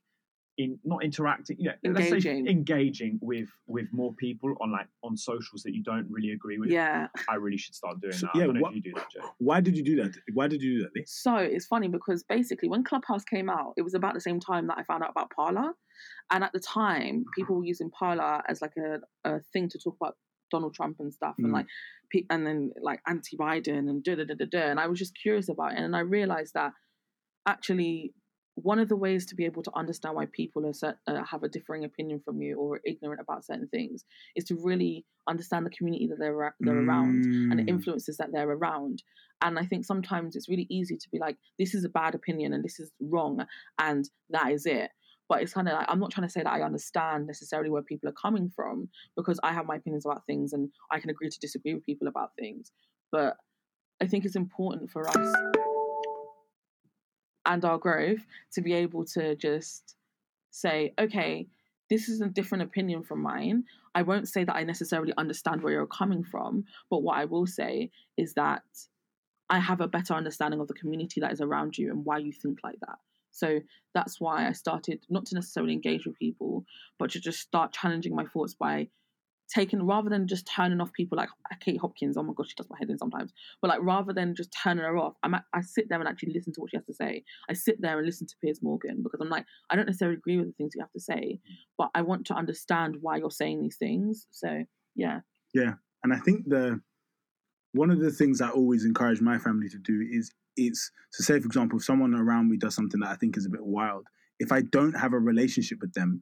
in 0.58 0.80
not 0.84 1.04
interacting, 1.04 1.56
you 1.60 1.66
know, 1.84 1.92
let's 1.92 2.10
say 2.10 2.16
Engaging. 2.16 2.48
engaging 2.48 3.20
with 3.22 3.48
with 3.68 3.88
more 3.92 4.14
people 4.16 4.56
on 4.60 4.72
like 4.72 4.88
on 5.04 5.16
socials 5.16 5.62
that 5.64 5.74
you 5.76 5.84
don't 5.84 6.08
really 6.10 6.32
agree 6.32 6.58
with. 6.58 6.70
Yeah. 6.70 7.08
I 7.30 7.36
really 7.36 7.58
should 7.58 7.76
start 7.76 8.02
doing 8.02 8.14
So, 8.14 8.26
that. 8.28 8.32
I 8.36 8.40
yeah, 8.40 8.46
don't 8.46 8.60
know 8.60 8.68
if 8.68 8.76
you 8.76 8.82
do 8.82 8.94
that, 8.96 9.06
Why 9.38 9.62
did 9.62 9.78
you 9.78 9.84
do 9.84 9.96
that? 9.98 10.16
Why 10.34 10.48
did 10.48 10.62
you 10.62 10.80
do 10.80 10.90
that? 10.94 11.08
So 11.08 11.36
it's 11.36 11.68
funny 11.68 11.88
because 11.88 12.24
basically 12.24 12.70
when 12.70 12.84
Clubhouse 12.84 13.24
came 13.24 13.50
out, 13.50 13.74
it 13.78 13.84
was 13.84 13.94
about 13.94 14.16
the 14.16 14.22
same 14.22 14.40
time 14.40 14.68
that 14.68 14.78
I 14.80 14.84
found 14.84 15.04
out 15.04 15.12
about 15.12 15.30
Parler. 15.30 15.74
And 16.32 16.44
at 16.44 16.52
the 16.54 16.60
time, 16.60 17.22
uh-huh. 17.22 17.32
people 17.36 17.56
were 17.58 17.66
using 17.66 17.90
Parler 17.92 18.42
as 18.50 18.62
like 18.62 18.74
a, 18.78 19.00
a 19.30 19.40
thing 19.54 19.70
to 19.70 19.78
talk 19.78 19.96
about 20.02 20.16
Donald 20.52 20.74
Trump 20.74 20.98
and 21.00 21.14
stuff 21.14 21.36
and 21.44 21.52
Mm. 21.52 21.54
like 21.54 21.68
pe- 22.12 22.26
and 22.30 22.46
then 22.46 22.72
like 22.82 23.02
anti-Biden 23.08 23.90
and 23.90 24.04
da 24.04 24.16
da 24.16 24.26
da 24.26 24.36
da 24.36 24.46
da. 24.46 24.60
And 24.72 24.80
I 24.80 24.88
was 24.88 25.00
just 25.00 25.18
curious 25.22 25.50
about 25.50 25.74
it. 25.74 25.80
And 25.80 25.96
I 25.96 26.00
realized 26.00 26.54
that 26.56 26.74
actually 27.46 28.14
one 28.56 28.80
of 28.80 28.90
the 28.90 28.96
ways 28.96 29.26
to 29.28 29.36
be 29.36 29.46
able 29.46 29.62
to 29.62 29.72
understand 29.76 30.16
why 30.16 30.26
people 30.26 30.66
are 30.66 30.74
cer- 30.74 31.00
uh, 31.06 31.24
have 31.24 31.44
a 31.44 31.50
differing 31.50 31.84
opinion 31.84 32.20
from 32.20 32.42
you 32.42 32.58
or 32.58 32.78
are 32.78 32.82
ignorant 32.86 33.22
about 33.22 33.46
certain 33.46 33.68
things 33.68 34.04
is 34.36 34.44
to 34.46 34.56
really 34.56 35.06
understand 35.30 35.64
the 35.66 35.70
community 35.70 36.08
that 36.08 36.18
they're, 36.18 36.56
they're 36.62 36.80
around 36.80 37.24
and 37.52 37.60
the 37.60 37.64
Mm, 37.64 37.70
influences 37.70 38.18
that 38.18 38.32
they're 38.32 38.50
around. 38.50 39.04
And 39.44 39.60
I 39.60 39.66
think 39.66 39.86
sometimes 39.86 40.36
it's 40.36 40.50
really 40.50 40.66
easy 40.72 40.98
to 40.98 41.10
be 41.12 41.20
like, 41.20 41.38
this 41.60 41.76
is 41.76 41.86
a 41.86 41.90
bad 41.90 42.16
opinion 42.16 42.54
and 42.54 42.64
this 42.64 42.80
is 42.80 42.92
wrong 43.00 43.46
and 43.78 44.10
that 44.32 44.52
is 44.52 44.66
it. 44.66 44.90
But 45.30 45.42
it's 45.42 45.54
kind 45.54 45.68
of 45.68 45.74
like, 45.74 45.88
I'm 45.90 46.00
not 46.00 46.12
trying 46.12 46.28
to 46.28 46.32
say 46.32 46.44
that 46.44 46.52
I 46.52 46.62
understand 46.62 47.28
necessarily 47.28 47.70
where 47.70 47.82
people 47.82 48.08
are 48.10 48.14
coming 48.14 48.50
from 48.56 48.90
because 49.16 49.40
I 49.44 49.54
have 49.54 49.66
my 49.66 49.76
opinions 49.76 50.06
about 50.06 50.26
things 50.26 50.54
and 50.54 50.70
I 50.92 51.00
can 51.00 51.10
agree 51.10 51.30
to 51.30 51.40
disagree 51.40 51.74
with 51.74 51.86
people 51.86 52.08
about 52.08 52.32
things. 52.40 52.72
But 53.12 53.36
I 54.02 54.08
think 54.08 54.26
it's 54.26 54.36
important 54.36 54.90
for 54.90 55.08
us 55.08 55.36
and 57.48 57.64
our 57.66 57.78
growth 57.78 58.26
to 58.54 58.62
be 58.62 58.74
able 58.74 59.06
to 59.06 59.36
just 59.36 59.96
say, 60.52 60.94
okay, 61.00 61.48
this 61.90 62.10
is 62.10 62.22
a 62.22 62.28
different 62.28 62.64
opinion 62.64 63.04
from 63.04 63.22
mine. 63.22 63.64
I 63.96 64.02
won't 64.04 64.28
say 64.28 64.44
that 64.44 64.56
I 64.56 64.64
necessarily 64.64 65.14
understand 65.18 65.64
where 65.64 65.74
you're 65.74 65.88
coming 65.88 66.24
from, 66.24 66.66
but 66.90 67.02
what 67.02 67.18
I 67.18 67.26
will 67.26 67.48
say 67.48 67.90
is 68.18 68.34
that 68.34 68.64
I 69.50 69.60
have 69.60 69.80
a 69.80 69.88
better 69.88 70.14
understanding 70.14 70.60
of 70.60 70.68
the 70.68 70.74
community 70.74 71.22
that 71.22 71.32
is 71.32 71.42
around 71.42 71.78
you 71.78 71.90
and 71.90 72.04
why 72.04 72.18
you 72.18 72.34
think 72.34 72.60
like 72.64 72.80
that. 72.82 72.98
So 73.38 73.60
that's 73.94 74.20
why 74.20 74.48
I 74.48 74.52
started 74.52 75.06
not 75.10 75.28
to 75.28 75.36
necessarily 75.36 75.74
engage 75.74 76.06
with 76.06 76.18
people, 76.18 76.66
but 76.98 77.12
to 77.12 77.20
just 77.20 77.40
start 77.40 77.72
challenging 77.72 78.16
my 78.16 78.26
thoughts 78.26 78.56
by 78.56 78.88
taking 79.48 79.86
rather 79.86 80.10
than 80.10 80.28
just 80.28 80.48
turning 80.48 80.82
off 80.82 80.92
people 80.92 81.18
like 81.18 81.30
Kate 81.62 81.80
Hopkins. 81.80 82.18
Oh 82.18 82.24
my 82.24 82.34
gosh, 82.36 82.50
she 82.50 82.56
does 82.58 82.70
my 82.70 82.78
head 82.80 82.90
in 82.90 82.98
sometimes. 82.98 83.32
But 83.62 83.70
like 83.70 83.80
rather 83.82 84.12
than 84.12 84.36
just 84.36 84.52
turning 84.52 84.84
her 84.84 84.98
off, 84.98 85.14
I'm, 85.22 85.36
I 85.36 85.62
sit 85.62 85.88
there 85.88 86.00
and 86.00 86.08
actually 86.08 86.34
listen 86.34 86.52
to 86.54 86.62
what 86.62 86.72
she 86.72 86.78
has 86.78 86.86
to 86.86 86.94
say. 86.94 87.24
I 87.48 87.54
sit 87.54 87.80
there 87.80 87.98
and 87.98 88.06
listen 88.06 88.28
to 88.28 88.36
Piers 88.42 88.62
Morgan 88.62 89.04
because 89.04 89.22
I'm 89.22 89.30
like, 89.30 89.46
I 89.70 89.76
don't 89.76 89.86
necessarily 89.86 90.18
agree 90.18 90.38
with 90.38 90.48
the 90.48 90.54
things 90.54 90.74
you 90.76 90.82
have 90.82 90.92
to 90.92 91.00
say, 91.00 91.40
but 91.78 91.90
I 91.94 92.02
want 92.02 92.26
to 92.28 92.34
understand 92.34 92.98
why 93.02 93.18
you're 93.18 93.32
saying 93.32 93.62
these 93.62 93.78
things. 93.78 94.26
So 94.32 94.64
yeah, 94.96 95.20
yeah, 95.54 95.74
and 96.04 96.12
I 96.12 96.18
think 96.18 96.50
the 96.50 96.82
one 97.74 97.92
of 97.92 98.00
the 98.00 98.12
things 98.12 98.42
I 98.42 98.50
always 98.50 98.84
encourage 98.84 99.22
my 99.22 99.38
family 99.38 99.70
to 99.70 99.78
do 99.78 100.06
is 100.12 100.32
it's 100.58 100.92
to 101.14 101.24
say, 101.24 101.40
for 101.40 101.46
example, 101.46 101.80
if 101.80 101.86
someone 101.86 102.14
around 102.14 102.50
me 102.50 102.58
does 102.58 102.76
something 102.76 103.00
that 103.02 103.10
I 103.10 103.16
think 103.16 103.38
is 103.38 103.46
a 103.46 103.50
bit 103.50 103.64
wild, 103.66 104.06
if 104.40 104.52
I 104.52 104.62
don't 104.62 104.94
have 104.94 105.14
a 105.14 105.20
relationship 105.20 105.80
with 105.82 105.94
them, 105.94 106.22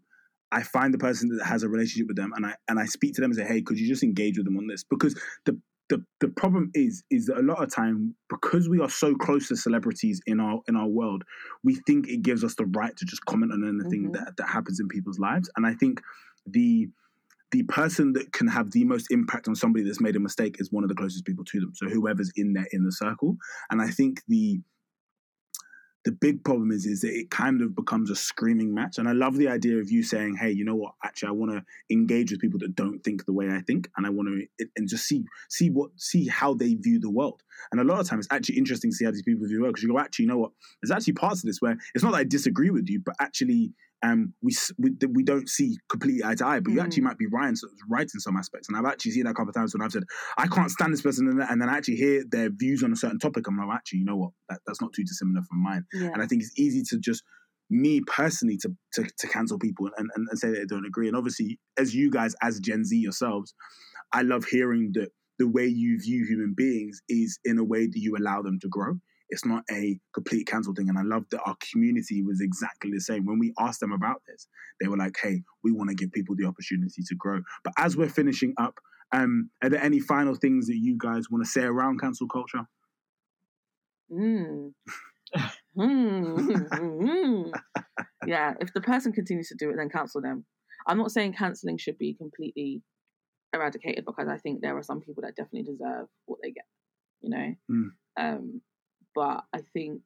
I 0.52 0.64
find 0.64 0.94
the 0.94 0.98
person 1.00 1.30
that 1.36 1.46
has 1.46 1.64
a 1.64 1.70
relationship 1.70 2.08
with 2.08 2.18
them 2.18 2.32
and 2.36 2.46
I 2.46 2.56
and 2.68 2.80
I 2.80 2.86
speak 2.86 3.14
to 3.16 3.22
them 3.22 3.32
and 3.32 3.38
say, 3.40 3.46
hey, 3.46 3.62
could 3.62 3.80
you 3.80 3.88
just 3.88 4.04
engage 4.04 4.38
with 4.38 4.46
them 4.46 4.58
on 4.58 4.68
this? 4.68 4.84
Because 4.84 5.20
the 5.46 5.60
the, 5.90 6.04
the 6.20 6.30
problem 6.30 6.72
is 6.74 7.04
is 7.12 7.28
that 7.28 7.38
a 7.38 7.42
lot 7.42 7.62
of 7.64 7.72
time 7.74 8.16
because 8.30 8.68
we 8.68 8.80
are 8.80 8.90
so 8.90 9.14
close 9.16 9.48
to 9.50 9.56
celebrities 9.56 10.20
in 10.26 10.40
our 10.40 10.62
in 10.68 10.76
our 10.76 10.88
world, 10.88 11.24
we 11.64 11.76
think 11.88 12.08
it 12.08 12.22
gives 12.24 12.44
us 12.44 12.56
the 12.56 12.66
right 12.66 12.96
to 12.98 13.06
just 13.06 13.24
comment 13.26 13.52
on 13.52 13.64
anything 13.64 14.10
Mhm. 14.10 14.14
that, 14.14 14.38
that 14.38 14.48
happens 14.50 14.80
in 14.80 14.88
people's 14.88 15.20
lives. 15.20 15.50
And 15.56 15.66
I 15.66 15.74
think 15.76 16.02
the 16.48 16.90
the 17.56 17.64
person 17.64 18.12
that 18.12 18.34
can 18.34 18.50
have 18.50 18.72
the 18.72 18.84
most 18.84 19.08
impact 19.12 19.48
on 19.48 19.56
somebody 19.56 19.86
that's 19.86 20.02
made 20.02 20.18
a 20.18 20.20
mistake 20.20 20.58
is 20.60 20.74
one 20.74 20.84
of 20.84 20.90
the 20.90 20.96
closest 20.96 21.24
people 21.24 21.46
to 21.46 21.62
them. 21.62 21.72
So 21.74 21.88
whoever's 21.88 22.30
in 22.36 22.52
there 22.52 22.68
inner 22.74 22.92
circle. 22.92 23.38
And 23.72 23.82
I 23.82 23.88
think 23.88 24.22
the 24.28 24.60
the 26.04 26.12
big 26.12 26.44
problem 26.44 26.70
is 26.70 26.86
is 26.86 27.02
that 27.02 27.18
it 27.18 27.32
kind 27.32 27.62
of 27.62 27.74
becomes 27.74 28.12
a 28.12 28.16
screaming 28.16 28.76
match. 28.76 29.00
And 29.00 29.08
I 29.08 29.14
love 29.14 29.38
the 29.38 29.48
idea 29.48 29.78
of 29.78 29.90
you 29.90 30.04
saying, 30.04 30.36
"Hey, 30.36 30.52
you 30.52 30.66
know 30.66 30.76
what? 30.76 30.96
Actually, 31.04 31.30
I 31.30 31.32
want 31.32 31.52
to 31.54 31.64
engage 31.90 32.30
with 32.30 32.42
people 32.42 32.60
that 32.60 32.76
don't 32.76 33.00
think 33.06 33.26
the 33.26 33.34
way 33.34 33.50
I 33.50 33.62
think, 33.62 33.90
and 33.96 34.06
I 34.06 34.10
want 34.10 34.28
to 34.28 34.68
and 34.76 34.88
just 34.88 35.06
see 35.06 35.24
see 35.50 35.70
what 35.70 35.92
see 35.96 36.28
how 36.28 36.54
they 36.54 36.76
view 36.76 37.00
the 37.00 37.10
world." 37.10 37.42
And 37.72 37.80
a 37.80 37.86
lot 37.86 38.02
of 38.02 38.08
times, 38.08 38.26
it's 38.26 38.36
actually 38.36 38.58
interesting 38.58 38.92
to 38.92 38.98
see 38.98 39.06
how 39.06 39.12
these 39.12 39.24
people 39.24 39.48
view 39.48 39.58
the 39.58 39.64
world 39.64 39.76
because 39.76 39.84
you 39.84 39.94
go, 39.94 39.98
"Actually, 39.98 40.26
you 40.26 40.30
know 40.30 40.40
what? 40.40 40.52
There's 40.82 40.92
actually 40.92 41.14
parts 41.14 41.42
of 41.42 41.48
this 41.48 41.62
where 41.62 41.78
it's 41.96 42.04
not 42.04 42.12
that 42.12 42.18
I 42.18 42.26
disagree 42.26 42.70
with 42.70 42.90
you, 42.90 43.00
but 43.00 43.16
actually." 43.22 43.74
Um, 44.06 44.34
we, 44.46 44.52
we 44.78 44.90
we 45.18 45.24
don't 45.24 45.50
see 45.50 45.70
completely 45.90 46.22
eye 46.24 46.36
to 46.36 46.46
eye, 46.46 46.60
but 46.60 46.72
you 46.74 46.80
Mm. 46.80 46.84
actually 46.86 47.04
might 47.04 47.18
be 47.18 47.28
right 47.38 47.50
in, 47.50 47.56
right 47.90 48.10
in 48.14 48.20
some 48.20 48.38
aspects. 48.38 48.68
And 48.68 48.78
I've 48.78 48.86
actually 48.92 49.12
seen 49.16 49.24
that 49.26 49.32
a 49.32 49.34
couple 49.34 49.50
of 49.50 49.56
times 49.56 49.74
when 49.74 49.82
I've 49.86 49.92
said, 49.92 50.04
I 50.38 50.48
can't 50.48 50.70
stand 50.70 50.92
this 50.94 51.02
person, 51.02 51.28
and, 51.30 51.40
then- 51.40 51.48
and 51.50 51.62
then 51.62 51.70
I 51.70 51.78
actually 51.78 51.96
hear 52.06 52.24
their 52.30 52.50
views 52.50 52.84
on 52.84 52.92
a 52.92 52.96
certain 52.96 53.20
topic. 53.20 53.48
I'm 53.48 53.58
like, 53.58 53.70
actually, 53.78 54.00
you 54.00 54.06
know 54.06 54.18
what? 54.18 54.32
That, 54.50 54.60
that's 54.66 54.82
not 54.82 54.92
too 54.94 55.04
dissimilar 55.04 55.42
from 55.50 55.60
mine. 55.64 55.84
yeah, 55.94 56.10
And 56.14 56.22
I 56.22 56.28
think 56.28 56.42
it's 56.44 56.58
easy 56.60 56.84
to 56.90 57.00
just 57.00 57.24
me 57.70 58.02
personally 58.06 58.58
to 58.58 58.70
to, 58.94 59.02
to 59.22 59.28
cancel 59.28 59.58
people 59.58 59.90
and, 59.98 60.08
and, 60.16 60.28
and 60.30 60.38
say 60.40 60.50
that 60.50 60.58
they 60.60 60.66
don't 60.76 60.86
agree. 60.86 61.08
And 61.08 61.18
obviously, 61.18 61.60
as 61.78 61.96
you 61.96 62.12
guys, 62.12 62.36
as 62.42 62.60
Gen 62.60 62.84
Z 62.86 62.96
yourselves, 62.96 63.54
I 64.12 64.22
love 64.22 64.46
hearing 64.46 64.92
that 64.94 65.10
the 65.40 65.48
way 65.48 65.66
you 65.66 66.00
view 66.00 66.26
human 66.26 66.54
beings 66.56 67.02
is 67.10 67.40
in 67.44 67.58
a 67.58 67.64
way 67.64 67.88
that 67.88 67.98
you 68.06 68.16
allow 68.18 68.42
them 68.42 68.60
to 68.62 68.68
grow. 68.70 68.94
It's 69.30 69.46
not 69.46 69.64
a 69.72 69.98
complete 70.14 70.48
cancel 70.48 70.74
thing. 70.74 70.90
And 70.90 70.98
I 70.98 71.04
love 71.04 71.26
that 71.32 71.42
our 71.46 71.56
community 71.72 72.22
was 72.22 72.42
exactly 72.42 72.92
the 72.92 73.02
same. 73.02 73.26
When 73.26 73.40
we 73.40 73.54
asked 73.60 73.80
them 73.80 73.92
about 73.92 74.22
this, 74.28 74.48
they 74.80 74.88
were 74.88 74.98
like, 74.98 75.16
hey, 75.22 75.42
we 75.64 75.72
want 75.72 75.90
to 75.90 75.96
give 75.96 76.12
people 76.12 76.36
the 76.36 76.46
opportunity 76.46 77.02
to 77.06 77.16
grow. 77.16 77.42
But 77.64 77.74
as 77.78 77.98
we're 77.98 78.10
finishing 78.10 78.54
up, 78.58 78.76
um, 79.12 79.50
are 79.64 79.70
there 79.70 79.84
any 79.84 80.00
final 80.00 80.36
things 80.36 80.68
that 80.68 80.78
you 80.78 80.98
guys 80.98 81.30
want 81.30 81.44
to 81.44 81.50
say 81.50 81.64
around 81.64 82.00
cancel 82.00 82.28
culture? 82.28 82.66
Mm. 84.12 84.74
Mm. 85.78 86.70
Mm. 86.70 87.52
yeah, 88.26 88.54
if 88.62 88.74
the 88.74 88.80
person 88.80 89.12
continues 89.12 89.50
to 89.50 89.56
do 89.60 89.70
it, 89.70 89.76
then 89.78 89.90
cancel 89.90 90.22
them. 90.22 90.46
I'm 90.88 90.98
not 90.98 91.12
saying 91.12 91.34
canceling 91.34 91.78
should 91.78 91.98
be 91.98 92.14
completely 92.14 92.82
eradicated 93.54 94.06
because 94.06 94.28
I 94.30 94.38
think 94.38 94.62
there 94.62 94.78
are 94.78 94.84
some 94.84 95.02
people 95.02 95.24
that 95.24 95.36
definitely 95.36 95.74
deserve 95.74 96.08
what 96.26 96.40
they 96.42 96.52
get, 96.52 96.66
you 97.22 97.30
know. 97.30 97.56
Mm. 97.72 97.90
Um, 98.18 98.62
but 99.16 99.46
I 99.54 99.62
think 99.74 100.02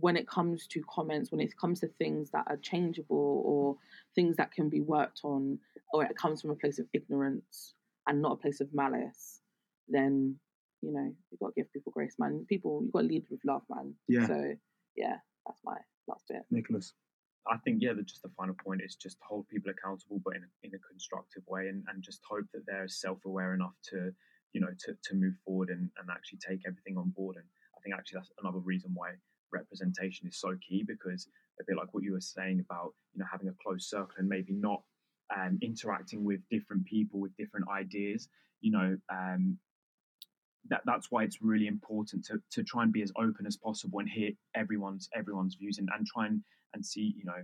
when 0.00 0.16
it 0.16 0.26
comes 0.26 0.66
to 0.66 0.82
comments, 0.92 1.30
when 1.30 1.40
it 1.40 1.56
comes 1.56 1.80
to 1.80 1.86
things 1.86 2.30
that 2.32 2.44
are 2.48 2.56
changeable 2.56 3.42
or 3.46 3.76
things 4.14 4.36
that 4.36 4.52
can 4.52 4.68
be 4.68 4.80
worked 4.80 5.20
on, 5.22 5.58
or 5.92 6.04
it 6.04 6.16
comes 6.16 6.40
from 6.40 6.50
a 6.50 6.56
place 6.56 6.78
of 6.78 6.86
ignorance 6.92 7.74
and 8.08 8.20
not 8.20 8.32
a 8.32 8.36
place 8.36 8.60
of 8.60 8.68
malice, 8.74 9.40
then 9.88 10.36
you 10.82 10.92
know 10.92 11.14
you've 11.30 11.40
got 11.40 11.54
to 11.54 11.60
give 11.62 11.72
people 11.72 11.92
grace, 11.92 12.16
man. 12.18 12.44
People, 12.48 12.80
you've 12.82 12.92
got 12.92 13.02
to 13.02 13.06
lead 13.06 13.24
with 13.30 13.40
love, 13.46 13.62
man. 13.70 13.94
Yeah. 14.08 14.26
So 14.26 14.54
yeah, 14.96 15.16
that's 15.46 15.60
my 15.64 15.76
last 16.08 16.24
bit. 16.28 16.42
Nicholas. 16.50 16.92
I 17.46 17.58
think 17.58 17.82
yeah, 17.82 17.92
the, 17.92 18.02
just 18.02 18.22
the 18.22 18.30
final 18.38 18.54
point 18.64 18.80
is 18.82 18.96
just 18.96 19.18
hold 19.20 19.46
people 19.48 19.70
accountable, 19.70 20.18
but 20.24 20.34
in 20.34 20.42
a, 20.42 20.66
in 20.66 20.72
a 20.74 20.78
constructive 20.88 21.42
way, 21.46 21.68
and, 21.68 21.84
and 21.88 22.02
just 22.02 22.20
hope 22.28 22.46
that 22.54 22.64
they're 22.66 22.88
self 22.88 23.18
aware 23.26 23.54
enough 23.54 23.74
to 23.90 24.12
you 24.54 24.60
know 24.60 24.72
to, 24.86 24.96
to 25.04 25.14
move 25.14 25.34
forward 25.44 25.68
and, 25.68 25.90
and 25.98 26.08
actually 26.10 26.38
take 26.38 26.62
everything 26.66 26.96
on 26.96 27.10
board. 27.10 27.36
And 27.36 27.44
I 27.76 27.80
think 27.82 27.94
actually 27.94 28.18
that's 28.18 28.32
another 28.40 28.60
reason 28.60 28.92
why 28.94 29.10
representation 29.52 30.26
is 30.26 30.38
so 30.38 30.56
key 30.66 30.82
because 30.86 31.28
a 31.60 31.64
bit 31.66 31.76
like 31.76 31.92
what 31.92 32.02
you 32.02 32.12
were 32.12 32.20
saying 32.20 32.60
about 32.60 32.94
you 33.12 33.20
know 33.20 33.26
having 33.30 33.48
a 33.48 33.54
closed 33.62 33.88
circle 33.88 34.14
and 34.18 34.28
maybe 34.28 34.52
not 34.52 34.82
um, 35.36 35.58
interacting 35.62 36.24
with 36.24 36.40
different 36.50 36.84
people 36.86 37.20
with 37.20 37.36
different 37.36 37.66
ideas. 37.68 38.28
You 38.60 38.72
know, 38.72 38.96
um, 39.12 39.58
that 40.68 40.80
that's 40.86 41.10
why 41.10 41.24
it's 41.24 41.42
really 41.42 41.66
important 41.66 42.24
to 42.26 42.40
to 42.52 42.62
try 42.62 42.82
and 42.82 42.92
be 42.92 43.02
as 43.02 43.12
open 43.18 43.46
as 43.46 43.56
possible 43.56 43.98
and 43.98 44.08
hear 44.08 44.30
everyone's 44.54 45.08
everyone's 45.14 45.56
views 45.56 45.78
and, 45.78 45.88
and 45.96 46.06
try 46.06 46.26
and 46.26 46.40
and 46.74 46.84
see 46.84 47.14
you 47.16 47.24
know 47.24 47.42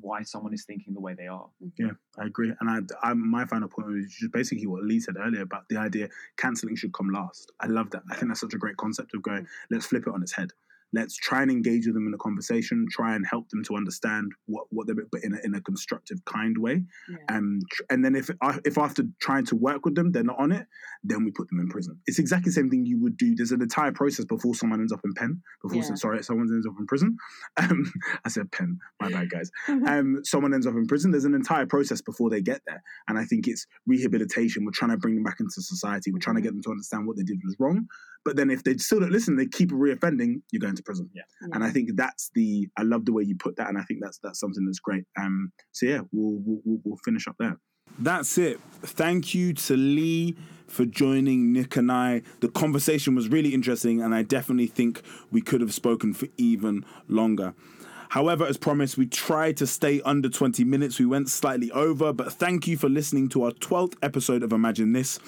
why 0.00 0.22
someone 0.22 0.54
is 0.54 0.64
thinking 0.64 0.94
the 0.94 1.00
way 1.00 1.14
they 1.14 1.26
are. 1.26 1.48
Mm-hmm. 1.62 1.86
Yeah, 1.86 1.92
I 2.18 2.26
agree. 2.26 2.52
And 2.60 2.70
I, 2.70 3.08
I, 3.08 3.14
my 3.14 3.44
final 3.46 3.68
point 3.68 3.88
was 3.88 4.14
just 4.14 4.32
basically 4.32 4.66
what 4.66 4.82
Lee 4.82 5.00
said 5.00 5.16
earlier 5.18 5.42
about 5.42 5.68
the 5.68 5.76
idea 5.76 6.08
cancelling 6.36 6.76
should 6.76 6.92
come 6.92 7.10
last. 7.10 7.52
I 7.60 7.66
love 7.66 7.90
that. 7.90 8.02
I 8.10 8.16
think 8.16 8.28
that's 8.28 8.40
such 8.40 8.54
a 8.54 8.58
great 8.58 8.76
concept 8.76 9.14
of 9.14 9.22
going, 9.22 9.42
mm. 9.42 9.48
let's 9.70 9.86
flip 9.86 10.04
it 10.06 10.12
on 10.12 10.22
its 10.22 10.32
head 10.32 10.52
let's 10.92 11.16
try 11.16 11.42
and 11.42 11.50
engage 11.50 11.86
with 11.86 11.94
them 11.94 12.06
in 12.06 12.14
a 12.14 12.18
conversation 12.18 12.86
try 12.90 13.14
and 13.14 13.26
help 13.26 13.48
them 13.50 13.62
to 13.64 13.76
understand 13.76 14.32
what 14.46 14.66
what 14.70 14.86
they're 14.86 14.96
but 15.12 15.22
in 15.22 15.34
a, 15.34 15.38
in 15.44 15.54
a 15.54 15.60
constructive 15.60 16.18
kind 16.24 16.56
way 16.58 16.82
Yeah. 17.08 17.36
um 17.36 17.60
and 17.90 18.04
then 18.04 18.14
if 18.16 18.30
if 18.64 18.78
after 18.78 19.02
trying 19.20 19.44
to 19.46 19.56
work 19.56 19.84
with 19.84 19.94
them 19.94 20.12
they're 20.12 20.24
not 20.24 20.38
on 20.38 20.50
it 20.52 20.66
then 21.04 21.24
we 21.24 21.30
put 21.30 21.48
them 21.48 21.60
in 21.60 21.68
prison 21.68 21.98
it's 22.06 22.18
exactly 22.18 22.48
the 22.50 22.54
same 22.54 22.70
thing 22.70 22.86
you 22.86 23.00
would 23.02 23.16
do 23.16 23.34
there's 23.34 23.52
an 23.52 23.62
entire 23.62 23.92
process 23.92 24.24
before 24.24 24.54
someone 24.54 24.80
ends 24.80 24.92
up 24.92 25.00
in 25.04 25.12
pen 25.14 25.42
before 25.62 25.82
Yeah. 25.82 25.94
sorry 25.94 26.22
someone 26.24 26.48
ends 26.52 26.66
up 26.66 26.74
in 26.78 26.86
prison 26.86 27.16
um 27.58 27.92
i 28.24 28.28
said 28.28 28.50
pen 28.50 28.78
my 29.00 29.10
bad 29.10 29.30
guys 29.30 29.50
um, 29.68 30.20
someone 30.24 30.54
ends 30.54 30.66
up 30.66 30.74
in 30.74 30.86
prison, 30.86 31.10
there's 31.10 31.24
an 31.24 31.34
entire 31.34 31.66
process 31.66 32.00
before 32.00 32.30
they 32.30 32.40
get 32.40 32.60
there. 32.66 32.82
And 33.08 33.18
I 33.18 33.24
think 33.24 33.46
it's 33.46 33.66
rehabilitation. 33.86 34.64
We're 34.64 34.70
trying 34.72 34.90
to 34.92 34.96
bring 34.96 35.14
them 35.14 35.24
back 35.24 35.40
into 35.40 35.60
society. 35.62 36.10
We're 36.12 36.18
trying 36.18 36.36
to 36.36 36.40
Mhm. 36.40 36.44
get 36.44 36.52
them 36.54 36.62
to 36.62 36.70
understand 36.70 37.06
what 37.06 37.16
they 37.16 37.22
did 37.22 37.38
was 37.44 37.56
wrong. 37.58 37.86
But 38.24 38.36
then 38.36 38.50
if 38.50 38.62
they 38.64 38.76
still 38.76 39.00
don't 39.00 39.12
listen, 39.12 39.36
they 39.36 39.46
keep 39.46 39.70
reoffending, 39.70 40.42
you're 40.50 40.60
going 40.60 40.74
to 40.78 40.82
prison. 40.82 41.10
And 41.52 41.62
I 41.62 41.70
think 41.70 41.90
that's 41.94 42.30
the, 42.34 42.68
I 42.76 42.82
love 42.82 43.04
the 43.04 43.12
way 43.12 43.22
you 43.24 43.36
put 43.36 43.56
that. 43.56 43.68
And 43.68 43.76
I 43.78 43.82
think 43.82 44.00
that's 44.02 44.18
that's 44.22 44.40
something 44.40 44.64
that's 44.64 44.80
great. 44.80 45.04
Um, 45.20 45.52
so 45.72 45.86
yeah, 45.86 46.00
we'll, 46.12 46.40
we'll, 46.44 46.60
we'll- 46.64 46.80
we'll 46.84 46.98
finish 47.04 47.28
up 47.28 47.36
there. 47.38 47.58
That's 47.98 48.38
it. 48.38 48.60
Thank 48.82 49.34
you 49.34 49.52
to 49.54 49.76
Lee 49.76 50.36
for 50.66 50.84
joining 50.84 51.52
Nick 51.52 51.76
and 51.76 51.90
I. 51.90 52.22
The 52.40 52.48
conversation 52.48 53.14
was 53.14 53.28
really 53.28 53.54
interesting, 53.54 54.00
and 54.02 54.14
I 54.14 54.22
definitely 54.22 54.66
think 54.66 55.02
we 55.30 55.40
could 55.40 55.60
have 55.62 55.72
spoken 55.74 56.12
for 56.14 56.28
even 56.36 56.84
longer. 57.08 57.54
However, 58.10 58.46
as 58.46 58.56
promised, 58.56 58.96
we 58.96 59.06
tried 59.06 59.56
to 59.58 59.66
stay 59.66 60.00
under 60.02 60.28
20 60.28 60.64
minutes. 60.64 60.98
We 60.98 61.06
went 61.06 61.28
slightly 61.28 61.70
over, 61.72 62.12
but 62.12 62.32
thank 62.32 62.66
you 62.66 62.76
for 62.78 62.88
listening 62.88 63.28
to 63.30 63.44
our 63.44 63.50
12th 63.52 63.96
episode 64.02 64.42
of 64.42 64.52
Imagine 64.52 64.92
This. 64.92 65.18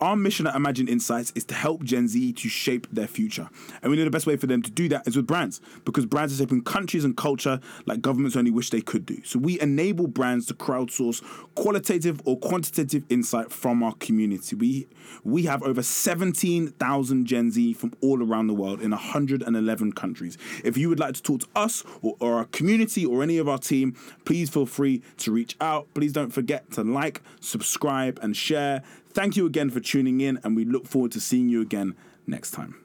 Our 0.00 0.16
mission 0.16 0.46
at 0.48 0.56
Imagine 0.56 0.88
Insights 0.88 1.32
is 1.36 1.44
to 1.46 1.54
help 1.54 1.84
Gen 1.84 2.08
Z 2.08 2.32
to 2.32 2.48
shape 2.48 2.88
their 2.92 3.06
future. 3.06 3.48
And 3.80 3.90
we 3.90 3.96
know 3.96 4.04
the 4.04 4.10
best 4.10 4.26
way 4.26 4.36
for 4.36 4.48
them 4.48 4.60
to 4.62 4.70
do 4.70 4.88
that 4.88 5.06
is 5.06 5.16
with 5.16 5.26
brands, 5.26 5.60
because 5.84 6.04
brands 6.06 6.34
are 6.34 6.42
shaping 6.42 6.62
countries 6.62 7.04
and 7.04 7.16
culture 7.16 7.60
like 7.86 8.02
governments 8.02 8.36
only 8.36 8.50
wish 8.50 8.70
they 8.70 8.80
could 8.80 9.06
do. 9.06 9.22
So 9.24 9.38
we 9.38 9.60
enable 9.60 10.08
brands 10.08 10.46
to 10.46 10.54
crowdsource 10.54 11.22
qualitative 11.54 12.20
or 12.24 12.36
quantitative 12.38 13.04
insight 13.08 13.52
from 13.52 13.82
our 13.82 13.94
community. 13.94 14.56
We 14.56 14.88
we 15.22 15.44
have 15.44 15.62
over 15.62 15.82
17,000 15.82 17.26
Gen 17.26 17.50
Z 17.50 17.74
from 17.74 17.92
all 18.00 18.22
around 18.22 18.48
the 18.48 18.54
world 18.54 18.80
in 18.80 18.90
111 18.90 19.92
countries. 19.92 20.36
If 20.64 20.76
you 20.76 20.88
would 20.88 20.98
like 20.98 21.14
to 21.14 21.22
talk 21.22 21.40
to 21.40 21.46
us 21.54 21.84
or, 22.02 22.16
or 22.24 22.38
our 22.38 22.46
community 22.46 23.04
or 23.04 23.22
any 23.22 23.38
of 23.38 23.48
our 23.48 23.58
team, 23.58 23.94
please 24.24 24.48
feel 24.48 24.66
free 24.66 25.02
to 25.18 25.30
reach 25.30 25.56
out. 25.60 25.86
Please 25.94 26.12
don't 26.12 26.30
forget 26.30 26.70
to 26.72 26.82
like, 26.82 27.20
subscribe, 27.40 28.18
and 28.22 28.36
share. 28.36 28.82
Thank 29.10 29.36
you 29.36 29.46
again 29.46 29.70
for 29.70 29.80
tuning 29.80 30.20
in, 30.20 30.40
and 30.42 30.56
we 30.56 30.64
look 30.64 30.86
forward 30.86 31.12
to 31.12 31.20
seeing 31.20 31.48
you 31.48 31.60
again 31.60 31.94
next 32.26 32.52
time. 32.52 32.83